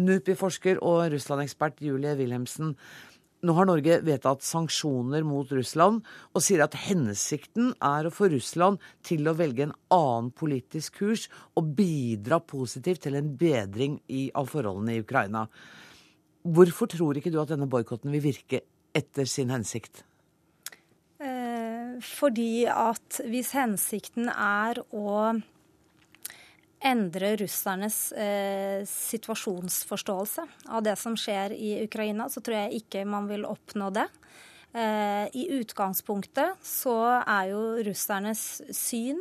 [0.00, 2.76] NUPI-forsker og Russland-ekspert Julie Wilhelmsen.
[3.42, 8.78] Nå har Norge vedtatt sanksjoner mot Russland, og sier at hensikten er å få Russland
[9.02, 11.26] til å velge en annen politisk kurs
[11.58, 15.48] og bidra positivt til en bedring i, av forholdene i Ukraina.
[16.42, 18.62] Hvorfor tror ikke du at denne boikotten vil virke
[18.94, 20.04] etter sin hensikt?
[21.22, 25.34] Eh, fordi at hvis hensikten er å
[26.82, 33.28] endre russernes eh, situasjonsforståelse av det som skjer i Ukraina, så tror jeg ikke man
[33.30, 34.08] vil oppnå det.
[34.72, 39.20] Eh, I utgangspunktet så er jo russernes syn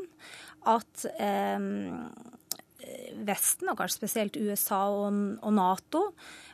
[0.70, 1.70] at eh,
[3.22, 6.02] Vesten, og kanskje spesielt USA og, og Nato,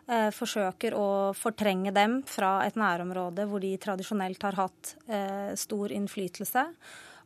[0.10, 5.94] eh, forsøker å fortrenge dem fra et nærområde hvor de tradisjonelt har hatt eh, stor
[5.96, 6.66] innflytelse.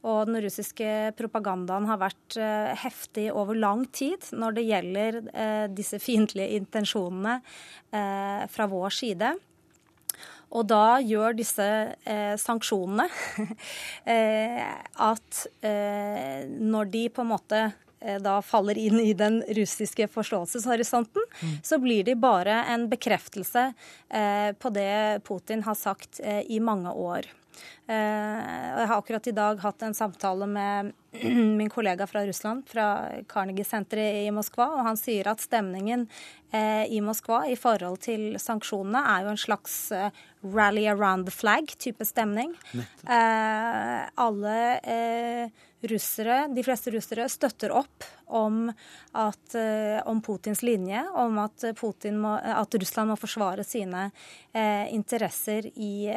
[0.02, 5.68] Og den russiske propagandaen har vært eh, heftig over lang tid når det gjelder eh,
[5.70, 7.38] disse fiendtlige intensjonene
[7.94, 9.36] eh, fra vår side.
[10.52, 11.68] Og da gjør disse
[12.04, 13.06] eh, sanksjonene
[14.16, 14.66] eh,
[15.06, 17.62] at eh, når de på en måte
[18.02, 21.54] eh, da faller inn i den russiske forståelseshorisonten, mm.
[21.64, 23.70] så blir de bare en bekreftelse
[24.10, 27.30] eh, på det Putin har sagt i mange år.
[27.92, 30.92] Jeg har akkurat i dag hatt en samtale med
[31.60, 36.08] min kollega fra Russland, fra Carnegie-senteret i Moskva, og han sier at stemningen
[36.52, 39.76] i Moskva i forhold til sanksjonene er jo en slags
[40.44, 42.56] rally around the flag-type stemning.
[43.08, 44.56] Alle
[45.82, 48.68] russere, de fleste russere, støtter opp om,
[49.18, 49.56] at,
[50.06, 54.10] om Putins linje, om at, Putin må, at, Russland må forsvare sine
[54.92, 56.12] interesser i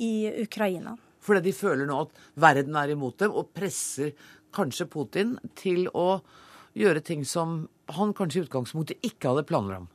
[0.00, 0.96] i Ukraina.
[1.20, 4.14] Fordi de føler nå at verden er imot dem, og presser
[4.56, 6.22] kanskje Putin til å
[6.78, 9.88] gjøre ting som han kanskje i utgangspunktet ikke hadde planer om.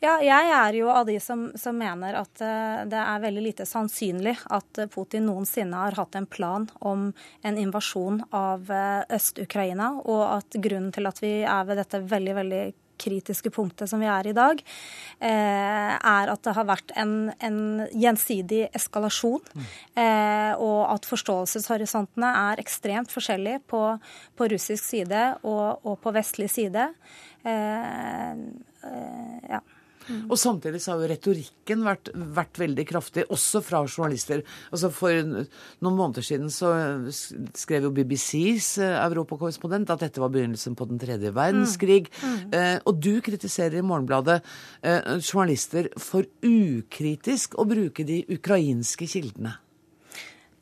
[0.00, 3.66] Ja, jeg er jo av de som, som, mener at uh, det er veldig lite
[3.68, 7.10] sannsynlig at uh, Putin noensinne har hatt en plan om
[7.46, 12.36] en invasjon av uh, Øst-Ukraina, og at grunnen til at vi er ved dette veldig,
[12.40, 12.64] veldig
[13.00, 14.60] kritiske punktet som vi er i dag,
[15.20, 17.60] eh, er at det har vært en, en
[17.90, 19.42] gjensidig eskalasjon.
[19.96, 23.82] Eh, og at forståelseshorisontene er ekstremt forskjellige på,
[24.36, 26.90] på russisk side og, og, på vestlig side.
[27.44, 28.46] Eh,
[29.50, 29.60] ja.
[30.10, 30.26] Mm.
[30.28, 34.42] Og samtidig så har jo retorikken vært, vært, veldig kraftig, også fra journalister.
[34.70, 36.72] Altså For noen måneder siden så
[37.56, 42.10] skrev jo BBCs europakorrespondent at dette var begynnelsen på den tredje verdenskrig.
[42.20, 42.36] Mm.
[42.36, 42.52] Mm.
[42.58, 44.40] Eh, og du kritiserer i Morgenbladet
[44.82, 49.56] eh, journalister for ukritisk å bruke de ukrainske kildene.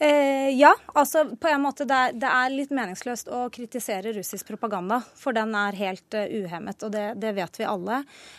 [0.00, 4.46] Eh, ja, altså på en måte det er, det er, litt meningsløst å kritisere russisk
[4.46, 7.96] propaganda, for den er helt uh, uhemmet, og det, det, vet vi alle.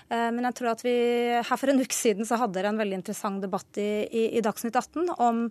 [0.07, 0.93] Eh, men jeg tror at vi
[1.35, 4.43] her for en uke siden så hadde dere en veldig interessant debatt i, i, i
[4.45, 5.41] Dagsnytt 18 om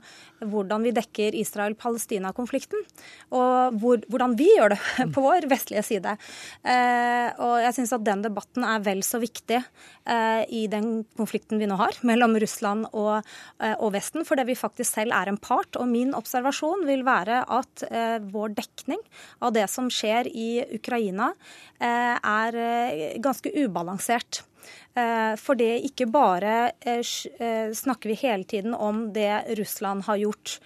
[0.40, 2.88] hvordan vi dekker Israel-Palestina-konflikten,
[3.36, 4.80] og hvor, hvordan vi gjør det
[5.14, 6.16] på vår vestlige side.
[6.64, 9.60] Eh, og jeg syns at den debatten er vel så viktig
[10.08, 13.26] i den konflikten vi nå har mellom Russland og,
[13.60, 15.76] og Vesten, fordi vi faktisk selv er en part.
[15.76, 19.02] og min observasjon vil være at eh, vår dekning
[19.44, 21.32] av det som skjer i Ukraina,
[21.80, 24.44] eh, er eh, ganske ubalansert.
[25.38, 26.72] For det ikke bare
[27.76, 30.56] snakker vi hele tiden om det Russland har gjort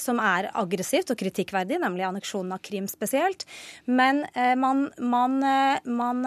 [0.00, 3.44] som er aggressivt og kritikkverdig, nemlig anneksjonen av Krim spesielt,
[3.84, 4.22] men
[4.56, 5.36] man, man,
[5.84, 6.24] man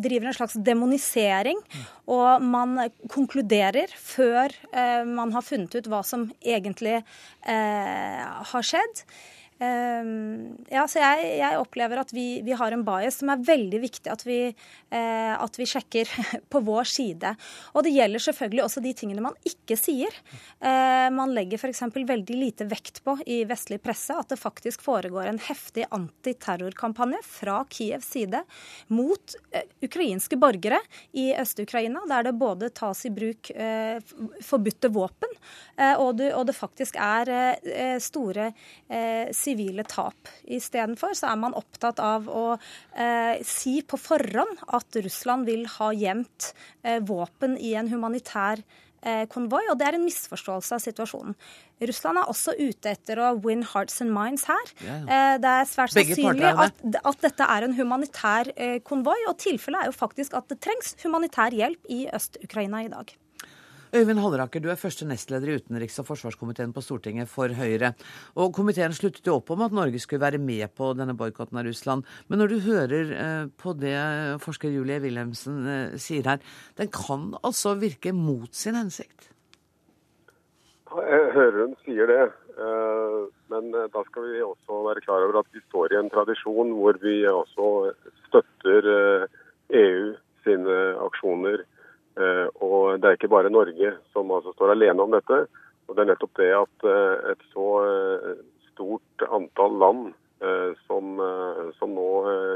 [0.00, 1.60] driver en slags demonisering,
[2.08, 2.78] og man
[3.12, 4.56] konkluderer før
[5.04, 7.02] man har funnet ut hva som egentlig
[7.44, 9.04] har skjedd.
[9.56, 13.78] Ehm, ja, så jeg, jeg opplever at vi, vi, har en bias som er veldig
[13.80, 16.10] viktig at vi, eh, at vi sjekker
[16.52, 17.32] på vår side.
[17.72, 20.12] Og det gjelder selvfølgelig også de tingene man ikke sier.
[20.60, 21.86] Eh, man legger f.eks.
[21.96, 27.62] veldig lite vekt på i vestlig presse at det faktisk foregår en heftig antiterrorkampanje fra
[27.72, 28.42] Kievs side
[28.92, 30.82] mot eh, ukrainske borgere
[31.16, 33.48] i Øst-Ukraina, der det både tas i bruk
[34.44, 35.30] forbudte våpen,
[36.00, 37.28] og det, faktisk er
[38.02, 38.48] store
[38.88, 40.30] eh, sivile tap.
[40.44, 45.92] Istedenfor så er man opptatt av å eh, si på forhånd at Russland vil ha
[45.94, 48.62] gjemt eh, våpen i en humanitær
[49.06, 51.36] eh, konvoi, og det er en misforståelse av situasjonen.
[51.86, 54.72] Russland er også ute etter å win hearts and minds her.
[54.86, 59.84] Eh, det er svært sannsynlig at, at, dette er en humanitær eh, konvoi, og tilfellet
[59.84, 63.16] er jo faktisk at det trengs humanitær hjelp i Øst-Ukraina i dag.
[63.94, 67.92] Øyvind Halleraker, du er første nestleder i utenriks- og forsvarskomiteen på Stortinget for Høyre.
[68.34, 71.68] Og Komiteen sluttet jo opp om at Norge skulle være med på denne boikotten av
[71.68, 72.02] Russland.
[72.26, 73.94] Men når du hører eh, på det
[74.42, 76.42] forsker Julie Wilhelmsen eh, sier her,
[76.80, 79.30] den kan altså virke mot sin hensikt?
[80.90, 82.26] Jeg hører hun sier det.
[82.58, 83.22] Eh,
[83.54, 86.98] men da skal vi også være klar over at vi står i en tradisjon hvor
[87.06, 87.70] vi også
[88.26, 88.90] støtter
[89.70, 91.62] EU sine aksjoner
[92.16, 95.42] og det er ikke bare Norge som altså står alene om dette.
[95.86, 98.30] Og det er nettopp det at eh, et så eh,
[98.72, 100.06] stort antall land
[100.84, 101.16] som,
[101.78, 102.10] som nå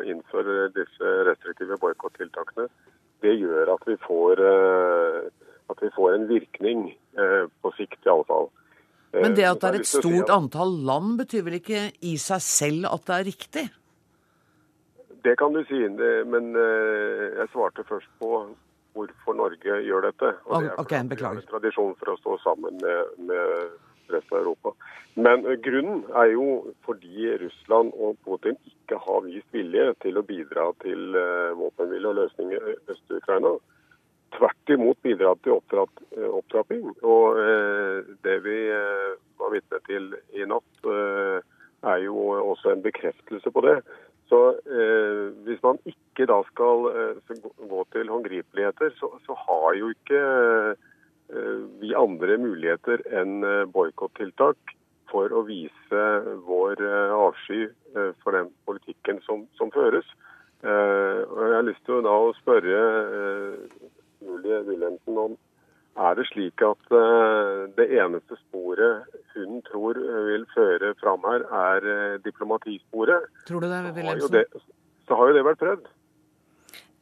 [0.04, 2.66] innfører disse restriktive boikottiltakene,
[3.24, 6.82] det gjør at vi får at vi får en virkning
[7.16, 8.50] på sikt, i alle fall.
[9.16, 12.90] Men det at det er et stort antall land, betyr vel ikke i seg selv
[12.92, 13.64] at det er riktig?
[15.24, 15.80] Det kan du si,
[16.36, 18.44] men jeg svarte først på
[18.94, 20.32] hvorfor Norge gjør dette.
[20.48, 24.42] Og det er okay, har en tradisjon for å stå sammen med, med resten av
[24.42, 24.74] Europa.
[25.14, 26.46] Men grunnen er jo
[26.86, 32.18] fordi Russland og Putin ikke har vist vilje til å bidra til uh, våpenhvile og
[32.22, 33.54] løsning i Øst-Ukraina.
[34.36, 36.84] Tvert imot bidra til opptrapp, uh, opptrapping.
[37.02, 37.40] Og
[38.26, 38.58] det vi
[39.40, 40.86] var vitne til i natt,
[41.80, 42.14] er jo
[42.52, 43.78] også en bekreftelse på det.
[44.30, 44.40] Så
[44.78, 47.38] eh, Hvis man ikke da skal eh,
[47.70, 50.20] gå til håndgripeligheter, så, så, har jo ikke
[51.34, 54.76] eh, vi andre muligheter enn eh, boikottiltak
[55.10, 56.04] for å vise
[56.46, 60.06] vår eh, avsky eh, for den politikken som, som føres.
[60.62, 62.80] og Jeg har lyst til da å spørre
[64.20, 65.38] Julie Wilhelmsen om
[65.98, 71.86] er det slik at uh, det eneste sporet hun tror vil føre fram her, er
[71.86, 73.30] uh, diplomatisporet?
[73.48, 74.60] Tror du det, Wilhelmsen?
[75.08, 75.88] Så har jo det vært prøvd.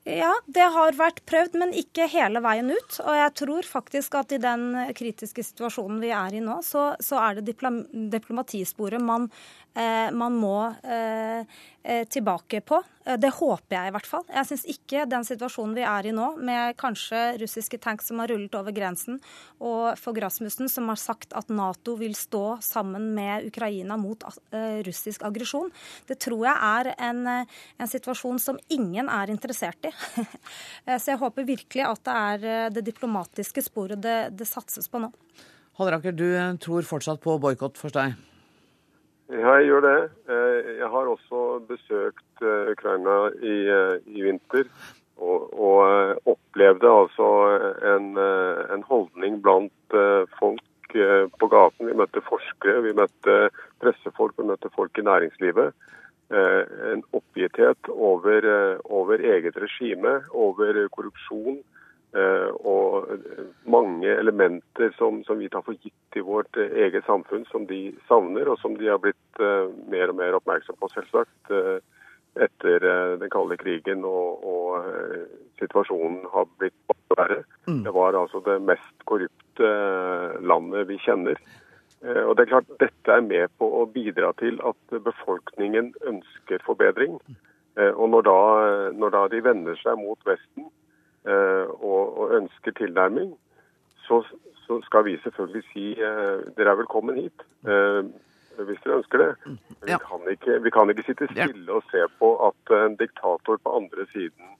[0.08, 2.94] Ja, det har vært prøvd, men ikke hele veien ut.
[3.04, 7.18] Og jeg tror faktisk at i den kritiske situasjonen vi er i nå, så, så
[7.20, 7.58] er det
[8.14, 9.28] diplomatisporet man
[9.78, 11.44] Eh, man må eh, eh,
[12.12, 12.82] tilbake på.
[13.16, 14.24] Det håper jeg i hvert fall.
[14.28, 18.28] Jeg syns ikke den situasjonen vi er i nå, med kanskje russiske tanks som har
[18.28, 19.16] rullet over grensen,
[19.64, 24.26] og Fogh Rasmussen som har sagt at Nato vil stå sammen med Ukraina mot
[24.84, 25.72] russisk aggresjon,
[26.10, 29.94] det tror jeg er en, en, situasjon som ingen er interessert i.
[31.00, 35.12] Så jeg håper virkelig at det er det diplomatiske sporet det, det satses på nå.
[35.78, 38.16] Halleraker, du tror fortsatt på boikott for deg?
[39.28, 39.98] Ja, jeg gjør det.
[40.32, 44.64] Eh, jeg har også besøkt eh, Ukraina i, eh, i vinter.
[45.18, 47.26] Og, og, opplevde altså
[47.82, 49.96] en, en, holdning blant
[50.38, 50.94] folk
[51.42, 51.88] på gaten.
[51.90, 53.34] Vi møtte forskere, vi møtte
[53.82, 55.74] pressefolk, vi møtte folk i næringslivet.
[56.30, 58.46] En oppgitthet over,
[58.84, 61.58] over eget regime, over korrupsjon
[62.16, 63.10] og
[63.68, 67.92] mange elementer som, som, vi tar for gitt i vårt eh, eget samfunn, som de
[68.08, 69.42] savner, og som de har blitt
[69.92, 71.52] mer og mer oppmerksom på, selvsagt,
[72.38, 72.84] etter
[73.20, 75.28] den kalde krigen og, og
[75.60, 77.42] situasjonen har blitt verre.
[77.68, 77.84] Mm.
[77.86, 79.70] Det var altså det mest korrupte
[80.42, 81.38] landet vi kjenner.
[82.02, 87.18] og det er klart Dette er med på å bidra til at befolkningen ønsker forbedring.
[87.94, 88.40] og når da,
[88.90, 90.87] når da de vender seg mot Vesten, Eh,
[91.26, 93.32] og, og ønsker tilnærming,
[94.06, 94.22] så,
[94.66, 97.46] så, skal vi selvfølgelig si eh, dere er velkommen hit.
[97.66, 98.02] Eh,
[98.66, 99.32] hvis dere ønsker det.
[99.46, 103.60] Men vi, kan ikke, vi kan ikke sitte stille og se på at en diktator
[103.64, 104.54] på andre siden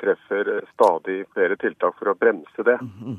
[0.00, 2.76] treffer stadig flere tiltak for å bremse det.
[2.80, 3.18] Mm.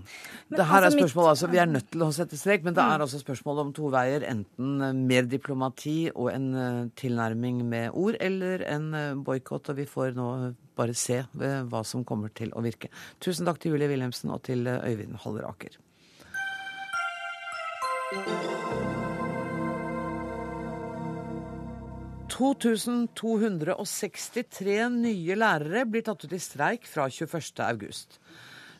[0.49, 2.84] Det her er altså, spørsmål, altså, Vi er nødt til å sette strek, men det
[2.84, 2.91] Mm.
[2.93, 4.22] er altså spørsmål om to veier.
[4.30, 9.70] Enten mer diplomati og en eh, tilnærming med ord, eller en uh, boikott.
[9.70, 12.89] Og vi får nå bare se eh, hva som kommer til å virke.
[13.20, 15.78] Tusen takk til Julie Wilhelmsen og til eh, Øyvind Halleraker.
[22.42, 27.62] «2263 nye lærere blir tatt ut i streik fra 21.
[27.68, 28.18] august.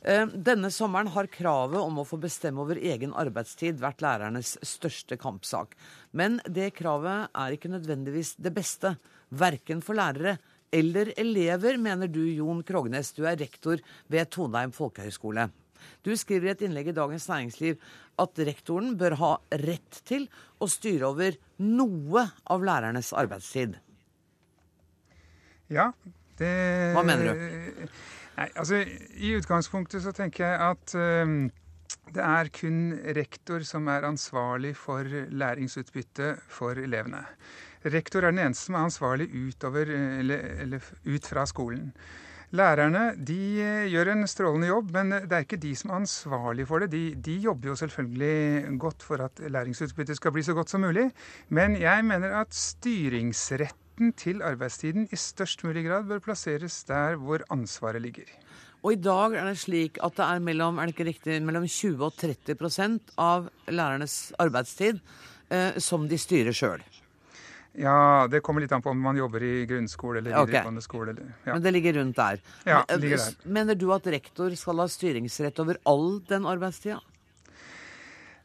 [0.02, 5.18] Eh, Denne sommeren har kravet om å få bestemme over egen arbeidstid vært lærernes største
[5.22, 5.76] kampsak.
[6.12, 8.96] Men det kravet er ikke nødvendigvis det beste,
[9.30, 10.38] verken for lærere
[10.72, 13.12] eller elever, mener du, Jon Krognes.
[13.14, 13.78] Du er rektor
[14.10, 15.50] ved Trondheim folkehøgskole.
[16.06, 17.80] Du skriver i et innlegg i Dagens Næringsliv
[18.22, 19.32] at rektoren bør ha
[19.64, 20.28] rett til
[20.62, 23.78] å styre over noe av lærernes arbeidstid.
[25.72, 25.92] Ja,
[26.42, 26.52] det
[26.96, 27.88] Hva mener du?
[28.38, 31.36] Nei, altså I utgangspunktet så tenker jeg at um,
[32.16, 32.80] det er kun
[33.16, 37.24] rektor som er ansvarlig for læringsutbytte for elevene.
[37.86, 41.92] Rektor er den eneste som er ansvarlig utover, eh, eller, eller ut fra skolen.
[42.52, 46.66] Lærerne de eh, gjør en strålende jobb, men det er ikke de som er ansvarlig
[46.68, 46.90] for det.
[46.92, 51.08] De, de jobber jo selvfølgelig godt for at læringsutbyttet skal bli så godt som mulig.
[51.48, 57.40] Men jeg mener at styringsretten til arbeidstiden i størst mulig grad bør plasseres der hvor
[57.56, 58.28] ansvaret ligger.
[58.84, 61.68] Og i dag er det slik at det er mellom, er det ikke riktig, mellom
[61.70, 65.00] 20 og 30 prosent av lærernes arbeidstid
[65.54, 66.84] eh, som de styrer sjøl.
[67.80, 70.50] Ja, det kommer litt an på om man jobber i grunnskole eller Ok.
[70.50, 71.14] videregående skole.
[71.14, 71.54] Eller, ja.
[71.54, 72.42] Men det ligger rundt der.
[72.66, 73.52] Ja, det ligger eh, der.
[73.60, 77.00] Mener du at rektor skal ha styringsrett over all den arbeidstida?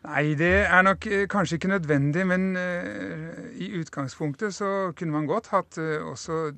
[0.07, 5.27] Nei, det er nok eh, kanskje ikke nødvendig, men uh, i utgangspunktet så kunne man
[5.27, 6.53] godt hatt uh, også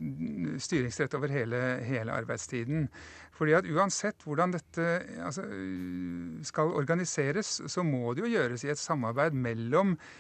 [0.61, 2.91] styringsrett over hele, hele arbeidstiden.
[3.39, 4.87] Fordi at uansett hvordan dette
[5.23, 10.19] altså, eh, skal organiseres, så må det jo gjøres i et samarbeid mellom eh,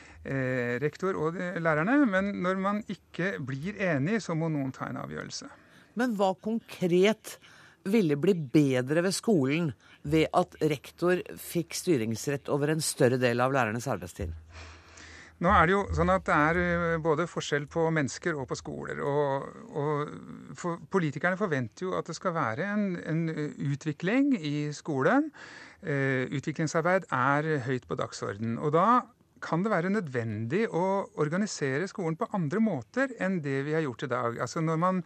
[0.83, 1.95] rektor og lærerne.
[2.11, 5.49] Men når man ikke blir enig, så må noen ta en avgjørelse.
[5.99, 7.39] Men hva konkret
[7.89, 9.71] ville bli bedre ved skolen
[10.09, 14.35] ved at rektor fikk styringsrett over en større del av lærernes arbeidstid?
[15.39, 18.57] Nå er det jo sånn at det er eh, både forskjell på mennesker og på
[18.59, 18.99] skoler.
[19.07, 23.23] Og, og for, politikerne forventer jo at det skal være en, en
[23.71, 25.31] utvikling i skolen.
[25.79, 28.59] Eh, utviklingsarbeid er høyt på dagsordenen.
[28.59, 28.89] Og da
[29.43, 30.85] kan det være nødvendig å
[31.21, 34.39] organisere skolen på andre måter enn det vi har gjort i dag.
[34.45, 35.03] Altså når, man,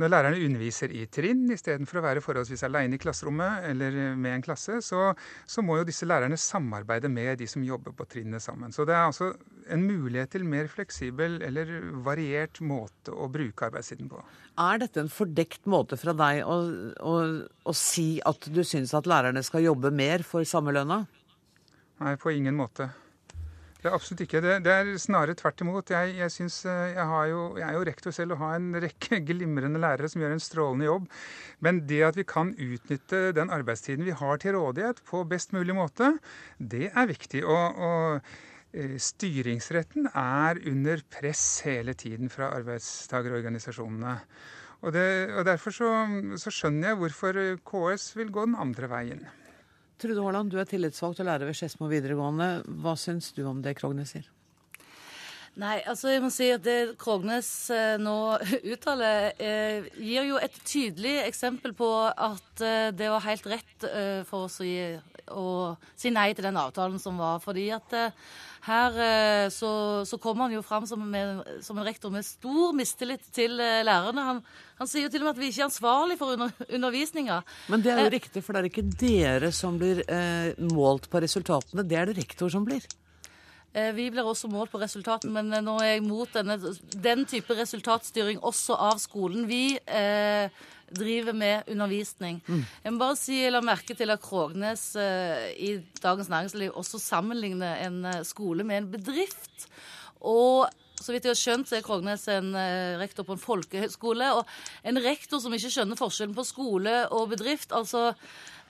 [0.00, 4.44] når lærerne underviser i trinn istedenfor å være forholdsvis alene i klasserommet eller med en
[4.44, 5.10] klasse, så,
[5.46, 8.74] så må jo disse lærerne samarbeide med de som jobber på trinnet sammen.
[8.74, 9.32] Så det er altså
[9.68, 11.72] en mulighet til mer fleksibel eller
[12.04, 14.22] variert måte å bruke arbeidstiden på.
[14.58, 16.56] Er dette en fordekt måte fra deg å,
[17.04, 17.14] å,
[17.62, 21.04] å si at du syns at lærerne skal jobbe mer for samme lønna?
[21.98, 22.88] Nei, på ingen måte.
[23.78, 24.40] Det er absolutt ikke.
[24.42, 25.92] Det, det er snarere tvert imot.
[25.94, 29.20] Jeg, jeg, synes, eh, jeg, jo, jeg er jo rektor selv og har en rekke
[29.28, 31.06] glimrende lærere som gjør en strålende jobb.
[31.62, 35.78] Men det at vi kan utnytte den arbeidstiden vi har til rådighet på best mulig
[35.78, 36.16] måte,
[36.58, 37.44] det er viktig.
[37.46, 38.20] Og, og
[38.74, 44.18] eh, styringsretten er under press hele tiden fra arbeidstagerorganisasjonene.
[44.82, 45.08] Og, det,
[45.38, 45.92] og Derfor så,
[46.34, 49.28] så skjønner jeg hvorfor KS vil gå den andre veien.
[49.98, 52.62] Trude Haaland, du er tillitsvalgt og lærer ved Skedsmo videregående.
[52.84, 54.28] Hva syns du om det Krognes sier?
[55.58, 58.14] Nei, altså jeg må si at det Krognes eh, nå
[58.72, 64.20] uttaler, eh, gir jo et tydelig eksempel på at eh, det var helt rett eh,
[64.28, 64.92] for oss å, gi,
[65.34, 65.46] å
[65.98, 67.40] si nei til den avtalen som var.
[67.42, 68.28] Fordi at eh,
[68.68, 69.72] her eh, så,
[70.06, 74.28] så kommer han jo fram som, med, som en rektor med stor mistillit til lærerne.
[74.30, 74.40] Han,
[74.78, 77.40] han sier jo til og med at vi ikke er ansvarlig for under, undervisninga.
[77.74, 80.06] Men det er jo riktig, for det er ikke dere som blir
[80.70, 82.86] målt på resultatene, det er det rektor som blir.
[83.74, 86.56] Eh, Vi blir også målt på resultatene, men eh, nå er jeg mot denne,
[86.94, 89.46] den type resultatstyring også av skolen.
[89.50, 90.48] Vi eh,
[90.88, 92.40] driver med undervisning.
[92.48, 92.64] Mm.
[92.84, 97.84] Jeg må bare si, la merke til at Krognes eh, i Dagens Næringsliv også sammenligner
[97.86, 99.68] en eh, skole med en bedrift.
[100.24, 100.66] Og
[100.98, 104.32] så vidt jeg har skjønt, så er Krognes en eh, rektor på en folkehøyskole.
[104.40, 104.48] Og
[104.88, 107.70] en rektor som ikke skjønner forskjellen på skole og bedrift.
[107.76, 108.14] Altså,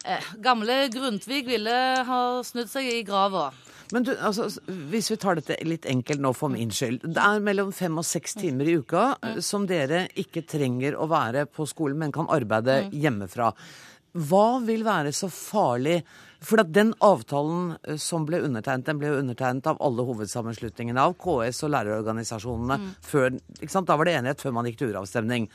[0.09, 1.79] eh, gamle Grundtvig ville
[2.09, 3.51] ha snudd seg i grava.
[3.93, 4.49] Men du, altså,
[4.91, 7.07] hvis vi tar dette litt enkelt nå for min skyld.
[7.09, 9.39] Det er mellom fem og seks timer i uka mm.
[9.45, 13.55] som dere ikke trenger å være på skolen, men kan arbeide hjemmefra.
[14.29, 16.03] Hva vil være så farlig?
[16.45, 21.09] For at den avtalen eh, som ble undertegnet, den ble jo undertegnet av alle hovedsammenslutningene
[21.09, 22.95] av KS og lærerorganisasjonene.
[23.05, 23.89] Før, ikke sant?
[23.91, 25.49] Da var det enighet før man gikk til uravstemning.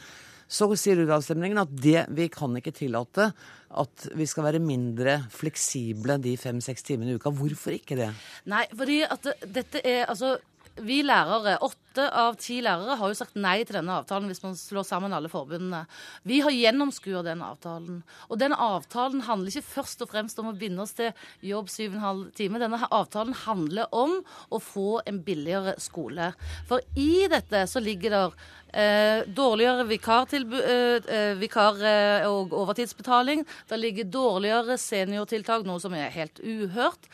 [0.48, 3.32] Så sier uravstemningen at det, vi kan ikke tillate
[3.74, 7.32] at vi skal være mindre fleksible de fem-seks timene i uka.
[7.34, 8.12] Hvorfor ikke det?
[8.52, 10.36] Nei, fordi at dette er altså
[10.84, 11.58] vi lærere,
[11.94, 15.14] åtte av ti lærere, har jo sagt nei til denne avtalen hvis man slår sammen
[15.14, 15.86] alle forbundene.
[16.26, 18.02] Vi har gjennomskua den avtalen.
[18.30, 21.14] Og den avtalen handler ikke først og fremst om å binde oss til
[21.46, 22.62] jobb syv og en halv time.
[22.62, 24.20] Denne avtalen handler om
[24.50, 26.34] å få en billigere skole.
[26.68, 28.26] For i dette så ligger det
[28.74, 33.46] Eh, dårligere eh, eh, vikar- og overtidsbetaling.
[33.70, 37.06] Det ligger dårligere seniortiltak, noe som er helt uhørt.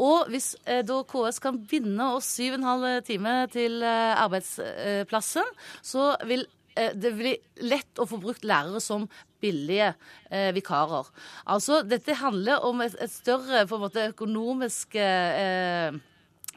[0.00, 4.21] Og hvis eh, da KS kan binde oss syv og en halv time til eh,
[4.26, 5.52] arbeidsplassen,
[5.82, 6.46] så vil
[6.76, 7.34] eh, det bli
[7.66, 9.08] lett å få brukt lærere som
[9.42, 9.92] billige
[10.30, 11.10] eh, vikarer.
[11.50, 16.00] Altså, dette handler om et, et større på en måte, økonomisk eh,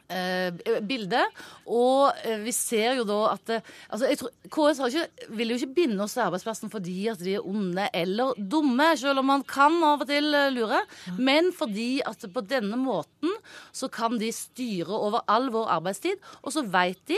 [0.05, 0.53] Eh,
[0.85, 1.17] bilde.
[1.65, 5.57] Og eh, vi ser jo da at eh, altså jeg tror, KS ikke, vil jo
[5.57, 9.41] ikke binde oss til arbeidsplassen fordi at de er onde eller dumme, selv om man
[9.49, 10.83] kan av og til lure.
[11.17, 13.33] Men fordi at på denne måten
[13.73, 16.21] så kan de styre over all vår arbeidstid.
[16.45, 17.17] Og så veit de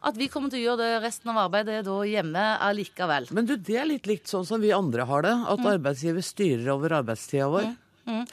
[0.00, 3.28] at vi kommer til å gjøre det resten av arbeidet da hjemme allikevel.
[3.36, 5.34] Men du, det er litt likt sånn som vi andre har det.
[5.52, 5.70] At mm.
[5.74, 7.68] arbeidsgiver styrer over arbeidstida vår.
[7.68, 7.78] Mm.
[8.10, 8.24] Mm.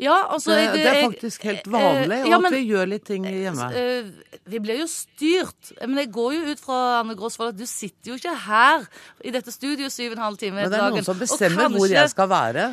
[0.00, 3.06] Ja, altså, det, det, er faktisk helt vanlig uh, ja, men, at vi gjør litt
[3.08, 3.68] ting hjemme.
[3.72, 5.72] Uh, vi blir jo styrt.
[5.82, 8.86] Men jeg går jo ut fra Anne Gråsvold at du sitter jo ikke her
[9.26, 10.70] i dette studioet syv og en halv time dagen.
[10.70, 12.66] Men det er noen som bestemmer kanskje, hvor jeg skal være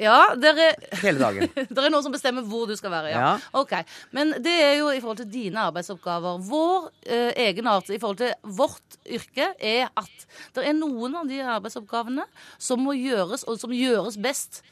[0.00, 0.60] ja, er,
[1.00, 1.52] hele dagen.
[1.74, 3.20] det er noen som bestemmer hvor du skal være, ja.
[3.24, 3.32] ja.
[3.60, 3.76] Ok,
[4.16, 6.40] Men det er jo i forhold til dine arbeidsoppgaver.
[6.50, 11.40] Vår eh, egenart i forhold til vårt yrke er at det er noen av de
[11.56, 12.26] arbeidsoppgavene
[12.58, 14.62] som må gjøres, og som gjøres best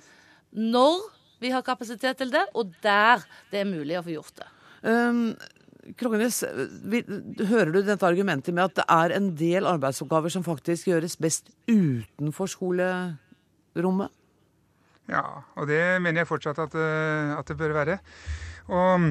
[0.53, 1.01] når
[1.43, 3.23] vi har kapasitet til det, og der
[3.53, 4.49] det er mulig å få gjort det.
[4.83, 5.23] Um,
[5.99, 11.17] Krognes, hører du dette argumentet med at det er en del arbeidsoppgaver som faktisk gjøres
[11.21, 14.13] best utenfor skolerommet?
[15.09, 15.25] Ja,
[15.57, 17.97] og det mener jeg fortsatt at, eh, at det bør være.
[18.69, 19.09] Og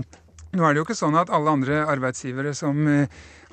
[0.53, 3.09] nå er det jo ikke sånn at alle andre arbeidsgivere som eh,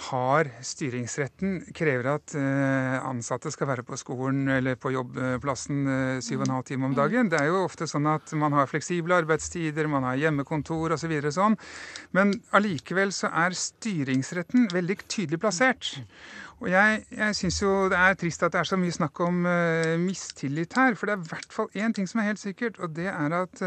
[0.09, 6.43] har styringsretten, krever at eh, ansatte skal være på skolen eller på jobbplassen eh, syv
[6.43, 7.31] og en halv time om dagen.
[7.31, 11.15] Det er jo ofte sånn at man har fleksible arbeidstider, man har hjemmekontor osv.
[11.25, 11.55] Så sånn.
[12.17, 15.95] Men allikevel så er styringsretten veldig tydelig plassert.
[16.63, 19.43] Og jeg, jeg syns jo det er trist at det er så mye snakk om
[19.47, 20.95] uh, mistillit her.
[20.99, 23.35] For det er i hvert fall én ting som er helt sikkert, og det er
[23.37, 23.65] at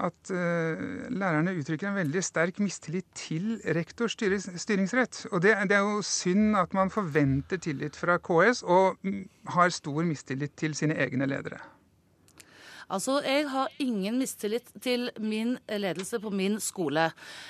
[0.00, 0.80] at uh,
[1.12, 5.26] lærerne uttrykker en veldig sterk mistillit til rektors styringsrett.
[5.32, 9.22] Og det, det, er jo synd at man forventer tillit fra KS og mm,
[9.52, 11.60] har stor mistillit til sine egne ledere.
[12.92, 17.06] Altså, Jeg har ingen mistillit til min ledelse på min skole.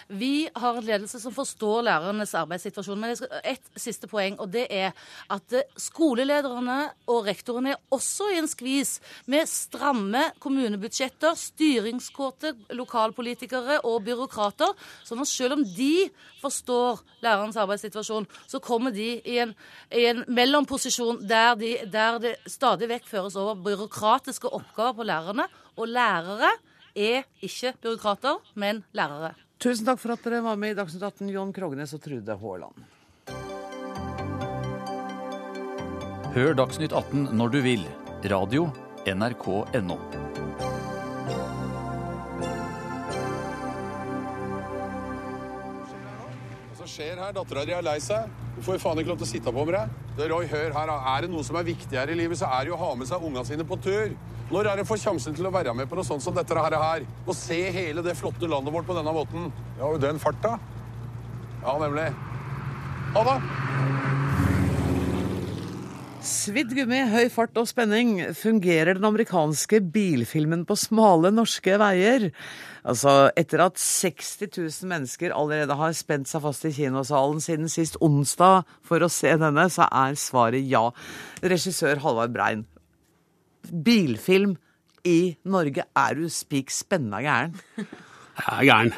[0.08, 3.00] Vi har en ledelse som forstår lærernes arbeidssituasjon.
[3.00, 4.92] Men ett siste poeng, og det er
[5.30, 14.04] at skolelederne og rektorene er også i en skvis med stramme kommunebudsjetter, styringskåte lokalpolitikere og
[14.06, 14.70] byråkrater.
[15.04, 16.08] sånn at selv om de
[16.40, 19.54] forstår lærernes arbeidssituasjon, så kommer de i en,
[19.90, 25.31] i en mellomposisjon der, de, der det stadig vekk føres over byråkratiske oppgaver på lærerne
[25.32, 25.48] lærerne.
[25.76, 26.52] Og lærere
[26.94, 29.34] er ikke byråkrater, men lærere.
[29.58, 32.74] Tusen takk for at dere var med i Dagsnytt 18, Jon Krognes og Trude Haaland.
[36.34, 37.86] Hør Dagsnytt 18 når du vil.
[38.24, 38.70] Radio
[39.06, 39.96] NRK.no.
[39.96, 40.21] Hva
[46.92, 47.32] skjer her?
[47.36, 48.28] Dattera di er lei seg.
[48.56, 50.28] Du får jo faen ikke lov til å sitte på med deg.
[50.32, 50.92] Roy, hør her.
[51.14, 53.08] Er det noe som er viktigere i livet, så er det jo å ha med
[53.08, 54.12] seg unga sine på tur.
[54.52, 57.06] Når er det får sjansen til å være med på noe sånt som dette her?
[57.24, 59.48] Og se hele det flotte landet vårt på denne måten?
[59.78, 60.58] Ja, og den farta.
[61.62, 62.10] Ja, nemlig.
[63.14, 63.38] Ha det!
[66.22, 68.18] Svidd gummi, høy fart og spenning.
[68.38, 72.28] Fungerer den amerikanske bilfilmen på smale norske veier?
[72.82, 78.00] Altså, etter at 60 000 mennesker allerede har spent seg fast i kinosalen siden sist
[78.02, 80.88] onsdag for å se denne, så er svaret ja.
[81.46, 82.66] Regissør Halvard Brein
[83.70, 84.56] bilfilm
[85.04, 85.84] i Norge.
[85.96, 87.54] Er du spik spenna gæren?
[88.32, 88.92] Jeg er gæren.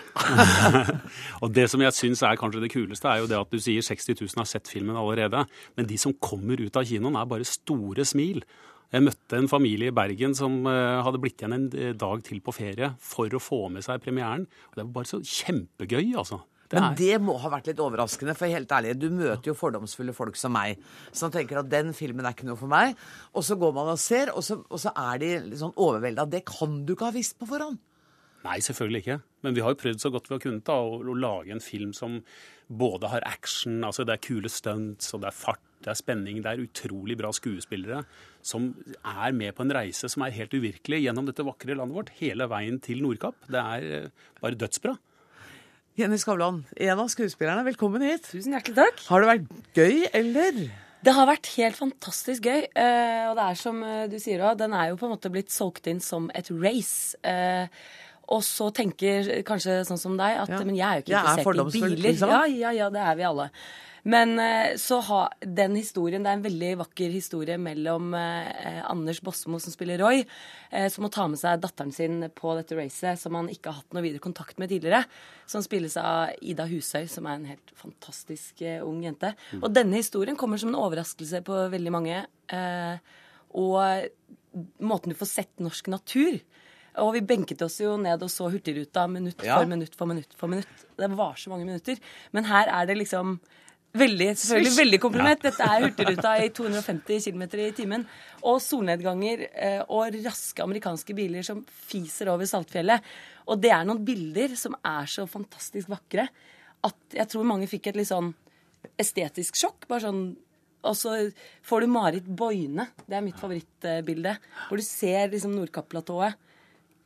[1.42, 3.82] og det som jeg syns er kanskje det kuleste, er jo det at du sier
[3.82, 5.44] 60 000 har sett filmen allerede.
[5.76, 8.44] Men de som kommer ut av kinoen, er bare store smil.
[8.94, 12.38] Jeg møtte en familie i Bergen som eh, hadde blitt igjen en eh, dag til
[12.44, 14.44] på ferie for å få med seg premieren.
[14.70, 16.44] Og det var bare så kjempegøy, altså.
[16.70, 20.14] Det Men det må ha vært litt overraskende, for helt ærlig, du møter jo fordomsfulle
[20.16, 20.78] folk som meg,
[21.12, 22.94] som tenker at den filmen er ikke noe for meg.
[23.34, 26.28] Og så går man og ser, og så, og så er de litt sånn overvelda.
[26.30, 27.82] Det kan du ikke ha visst på forhånd.
[28.44, 29.20] Nei, selvfølgelig ikke.
[29.44, 31.64] Men vi har jo prøvd så godt vi har kunnet da, å, å lage en
[31.64, 32.20] film som
[32.68, 36.40] både har action, altså det er kule stunts, og det er fart, det er spenning,
[36.44, 38.02] det er utrolig bra skuespillere
[38.44, 38.70] som
[39.04, 42.48] er med på en reise som er helt uvirkelig gjennom dette vakre landet vårt, hele
[42.50, 43.36] veien til Nordkapp.
[43.52, 44.96] Det er eh, bare dødsbra.
[45.94, 48.24] Jenny Skavlan, en av skuespillerne, velkommen hit.
[48.32, 49.04] Tusen hjertelig takk.
[49.12, 50.64] Har det vært gøy, eller?
[51.04, 52.64] Det har vært helt fantastisk gøy.
[52.72, 55.30] Eh, og det er som eh, du sier òg, den er jo på en måte
[55.30, 57.14] blitt solgt inn som et race.
[57.22, 57.68] Eh,
[58.34, 60.62] og så tenker kanskje sånn som deg at Ja.
[60.64, 62.30] men jeg er jo ikke er interessert i biler.
[62.32, 63.50] Ja, ja, ja, det er vi alle.
[64.04, 69.22] Men eh, så ha, den historien, det er en veldig vakker historie mellom eh, Anders
[69.24, 70.20] Bosmo, som spiller Roy,
[70.70, 73.80] eh, som må ta med seg datteren sin på dette racet, som han ikke har
[73.80, 75.06] hatt noe videre kontakt med tidligere.
[75.48, 79.32] Som spilles av Ida Husøy, som er en helt fantastisk eh, ung jente.
[79.62, 82.20] Og denne historien kommer som en overraskelse på veldig mange.
[82.52, 83.16] Eh,
[83.56, 86.42] og måten du får sett norsk natur
[87.02, 89.58] og vi benket oss jo ned og så Hurtigruta minutt Ja.
[89.58, 90.84] for minutt for minutt for minutt.
[90.96, 91.98] Det var så mange minutter.
[92.32, 93.40] Men her er det liksom
[93.98, 95.42] veldig, selvfølgelig veldig kompliment.
[95.44, 98.06] Dette er Hurtigruta i 250 km i timen.
[98.44, 103.04] Og solnedganger eh, og raske amerikanske biler som fiser over Saltfjellet.
[103.48, 106.28] Og det er noen bilder som er så fantastisk vakre
[106.84, 108.32] at jeg tror mange fikk et litt sånn
[109.00, 109.86] estetisk sjokk.
[109.88, 110.24] Bare sånn
[110.84, 111.14] og så
[111.64, 114.34] får du Marit Boine, det er mitt favorittbilde,
[114.68, 116.36] hvor du ser liksom Nordkapplatået.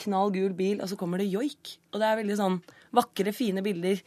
[0.03, 1.76] Knall gul bil, og så kommer det joik.
[1.93, 2.59] Og det er veldig sånn
[2.95, 4.03] vakre, fine bilder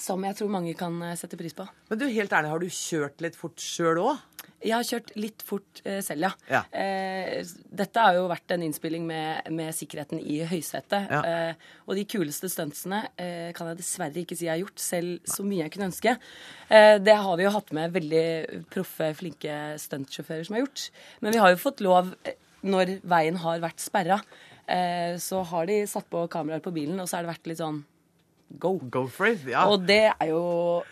[0.00, 1.66] som jeg tror mange kan eh, sette pris på.
[1.90, 4.24] Men du, helt ærlig, har du kjørt litt fort sjøl òg?
[4.64, 6.30] Jeg har kjørt litt fort eh, selv, ja.
[6.50, 6.60] Ja.
[6.80, 7.42] Eh,
[7.76, 11.12] dette har jo vært en innspilling med, med sikkerheten i høysetet.
[11.12, 11.20] Ja.
[11.20, 15.28] Eh, og de kuleste stuntsene eh, kan jeg dessverre ikke si jeg har gjort, selv
[15.28, 16.16] så mye jeg kunne ønske.
[16.70, 18.26] Eh, det har vi jo hatt med veldig
[18.72, 20.88] proffe, flinke stuntsjåfører som har gjort.
[21.20, 22.14] Men vi har jo fått lov,
[22.66, 24.22] når veien har vært sperra,
[24.66, 27.62] eh, så har de satt på kameraer på bilen, og så har det vært litt
[27.62, 27.84] sånn
[28.50, 28.76] go.
[28.90, 29.66] Go for it, ja.
[29.70, 30.42] Og det er jo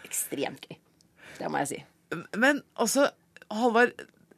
[0.07, 0.79] ekstremt gøy.
[1.39, 1.81] Det må jeg si.
[2.39, 3.09] Men altså,
[3.51, 3.95] Halvard,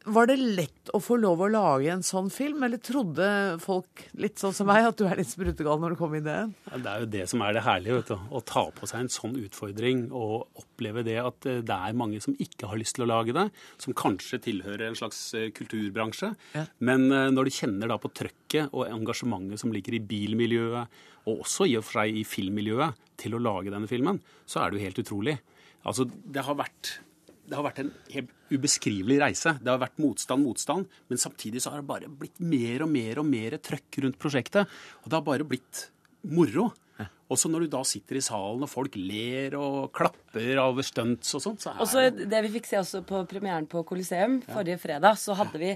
[0.07, 3.27] var det lett å få lov å lage en sånn film, eller trodde
[3.63, 6.29] folk litt sånn som meg at du er litt sprutegal når du kom inn i
[6.29, 6.37] det?
[6.71, 8.29] Ja, Det er jo det som er det herlige, vet du.
[8.31, 12.23] Å ta på seg en sånn utfordring og oppleve det at eh, det er mange
[12.23, 13.49] som ikke har lyst til å lage det,
[13.83, 16.33] som kanskje tilhører en slags eh, kulturbransje.
[16.55, 16.65] Ja.
[16.79, 21.43] Men eh, når du kjenner da på trøkket og engasjementet som ligger i bilmiljøet, og
[21.45, 24.79] også i og for seg i filmmiljøet, til å lage denne filmen, så er det
[24.79, 25.37] jo helt utrolig.
[25.89, 26.99] Altså, det har vært
[27.47, 29.53] det har vært en helt ubeskrivelig reise.
[29.63, 33.21] Det har vært motstand, motstand, men samtidig så har det bare blitt mer og mer
[33.23, 34.73] og mer trøkk rundt prosjektet.
[35.05, 35.85] Og det har bare blitt
[36.27, 36.73] moro.
[37.27, 41.35] Og så når du da sitter i salen og folk ler og klapper av stunts
[41.35, 45.19] og sånt, så er det vi fikk se også på premieren på Coliseum forrige fredag,
[45.19, 45.73] så hadde vi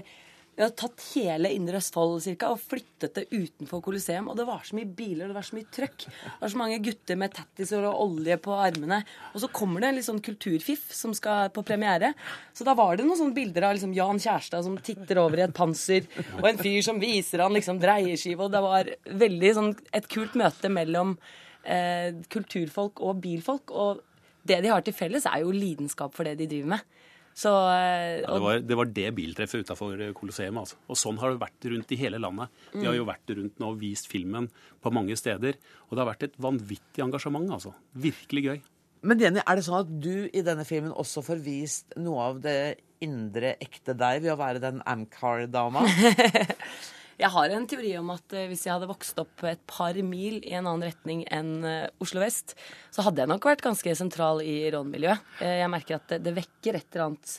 [0.51, 4.27] vi hadde tatt hele Indre Østfold cirka, og flyttet det utenfor Colosseum.
[4.29, 6.05] Og det var så mye biler, det var så mye trøkk.
[6.11, 8.99] Det var så mange gutter med tattiser og olje på armene.
[9.31, 12.11] Og så kommer det en litt sånn kulturfiff som skal på premiere.
[12.53, 15.45] Så da var det noen sånne bilder av liksom Jan Kjærstad som titter over i
[15.47, 16.09] et panser,
[16.41, 18.43] og en fyr som viser han liksom dreieskive.
[18.43, 18.91] Og det var
[19.23, 21.15] veldig sånn et kult møte mellom
[21.63, 23.71] eh, kulturfolk og bilfolk.
[23.71, 24.03] Og
[24.43, 26.99] det de har til felles, er jo lidenskap for det de driver med.
[27.37, 30.59] Så, eh, Ja, det, var, det var det biltreffet utafor Colosseum.
[30.61, 30.77] Altså.
[30.91, 32.51] Og sånn har det vært rundt i hele landet.
[32.75, 34.49] Vi har jo vært rundt nå og vist filmen
[34.83, 35.57] på mange steder.
[35.89, 37.73] Og det har vært et vanvittig engasjement, altså.
[37.95, 38.61] Virkelig gøy.
[39.01, 42.41] Men Jenny, er det sånn at du i denne filmen også får vist noe av
[42.43, 42.57] det
[43.01, 45.87] indre ekte deg ved å være den Amcar-dama?
[47.21, 50.39] Jeg har en teori om at eh, hvis jeg hadde vokst opp et par mil
[50.41, 52.55] i en annen retning enn eh, Oslo vest,
[52.93, 55.27] så hadde jeg nok vært ganske sentral i rånmiljøet.
[55.45, 57.37] Eh, jeg merker at det, det vekker et eller annet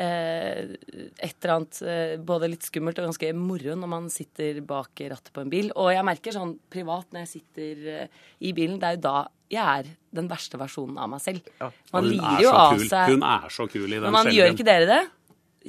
[0.00, 1.78] et eller annet
[2.24, 5.68] både litt skummelt og ganske moro når man sitter bak rattet på en bil.
[5.74, 7.82] Og jeg merker sånn privat når jeg sitter
[8.40, 9.14] i bilen, det er jo da
[9.50, 11.50] jeg er den verste versjonen av meg selv.
[11.92, 12.86] Man lirer er jo så av kul.
[12.94, 14.38] seg Hun er så kul i den Men man skjelven.
[14.38, 15.00] gjør ikke dere det?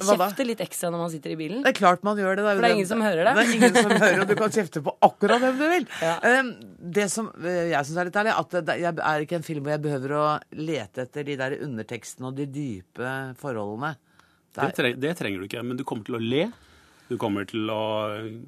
[0.00, 0.26] Hva da?
[0.30, 1.58] Kjefter litt ekstra når man sitter i bilen?
[1.66, 2.44] Det er klart man gjør det.
[2.46, 3.32] For det er ingen som hører det.
[3.36, 5.84] Det er ingen som hører, og du kan kjefte på akkurat hvem du vil.
[6.00, 6.14] Ja.
[6.98, 9.66] det som eh, jeg syns er litt ærlig, at det, jeg er ikke en film
[9.66, 10.24] hvor jeg behøver å
[10.56, 13.12] lete etter de der undertekstene og de dype
[13.42, 13.92] forholdene.
[14.56, 16.46] Det, tre det trenger du ikke, men du kommer til å le.
[17.12, 17.82] Du kommer til å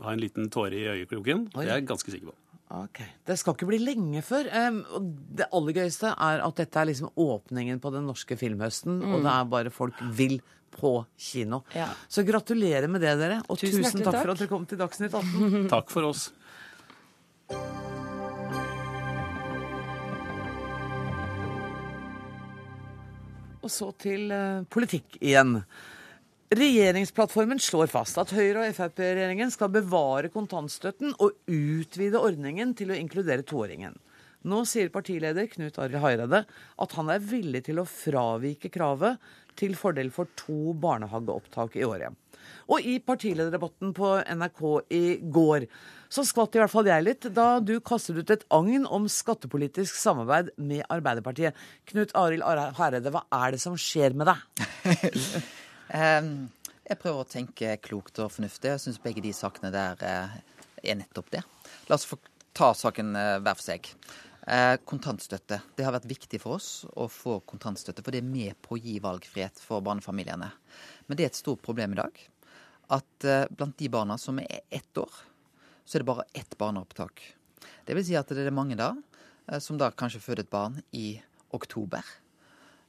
[0.07, 1.49] ha en liten tåre i øyekroken.
[1.53, 2.37] Det er jeg ganske sikker på.
[2.75, 3.03] Ok.
[3.29, 4.49] Det skal ikke bli lenge før.
[4.51, 8.97] Um, og det aller gøyeste er at dette er liksom åpningen på den norske filmhøsten,
[9.05, 9.13] Mm.
[9.15, 10.39] og det er bare folk vil
[10.75, 11.63] på kino.
[12.09, 13.41] Så gratulerer med det, dere.
[13.49, 14.23] Og Tusen tusen, takk, takk.
[14.23, 15.69] for at dere kom til Dagsnytt 18.
[15.75, 16.29] Takk for oss.
[23.65, 25.59] Og så til eh, politikk igjen.
[26.55, 32.99] Regjeringsplattformen slår fast at Høyre- og Frp-regjeringen skal bevare kontantstøtten og utvide ordningen til å
[32.99, 33.97] inkludere toåringen.
[34.45, 39.17] Nå sier partileder Knut Arild Hareide at han er villig til å fravike kravet
[39.59, 42.15] til fordel for to barnehageopptak i året.
[42.69, 44.63] Og i partilederdebatten på NRK
[44.95, 45.67] i går
[46.15, 49.97] så skvatt i hvert fall jeg litt da du kastet ut et agn om skattepolitisk
[49.99, 51.57] samarbeid med Arbeiderpartiet.
[51.91, 52.45] Knut Arild
[52.79, 54.45] Hareide, hva er det som skjer med deg?
[56.91, 58.77] jeg prøver å tenke klokt og fornuftig.
[58.77, 60.39] Jeg syns begge de sakene der eh,
[60.85, 61.43] er nettopp det.
[61.89, 62.21] La oss få
[62.55, 63.91] ta saken eh, hver for seg.
[64.47, 65.57] Eh, kontantstøtte.
[65.73, 68.81] Det har vært viktig for oss å få kontantstøtte, for det er med på å
[68.81, 70.51] gi valgfrihet for barnefamiliene.
[71.07, 72.19] Men det er et stort problem i dag
[72.93, 75.15] at eh, blant de barna som er ett år,
[75.85, 77.23] så er det bare ett barneopptak.
[77.89, 78.91] Det vil si at det er mange da
[79.49, 81.15] eh, som da kanskje føder et barn i
[81.55, 82.05] oktober,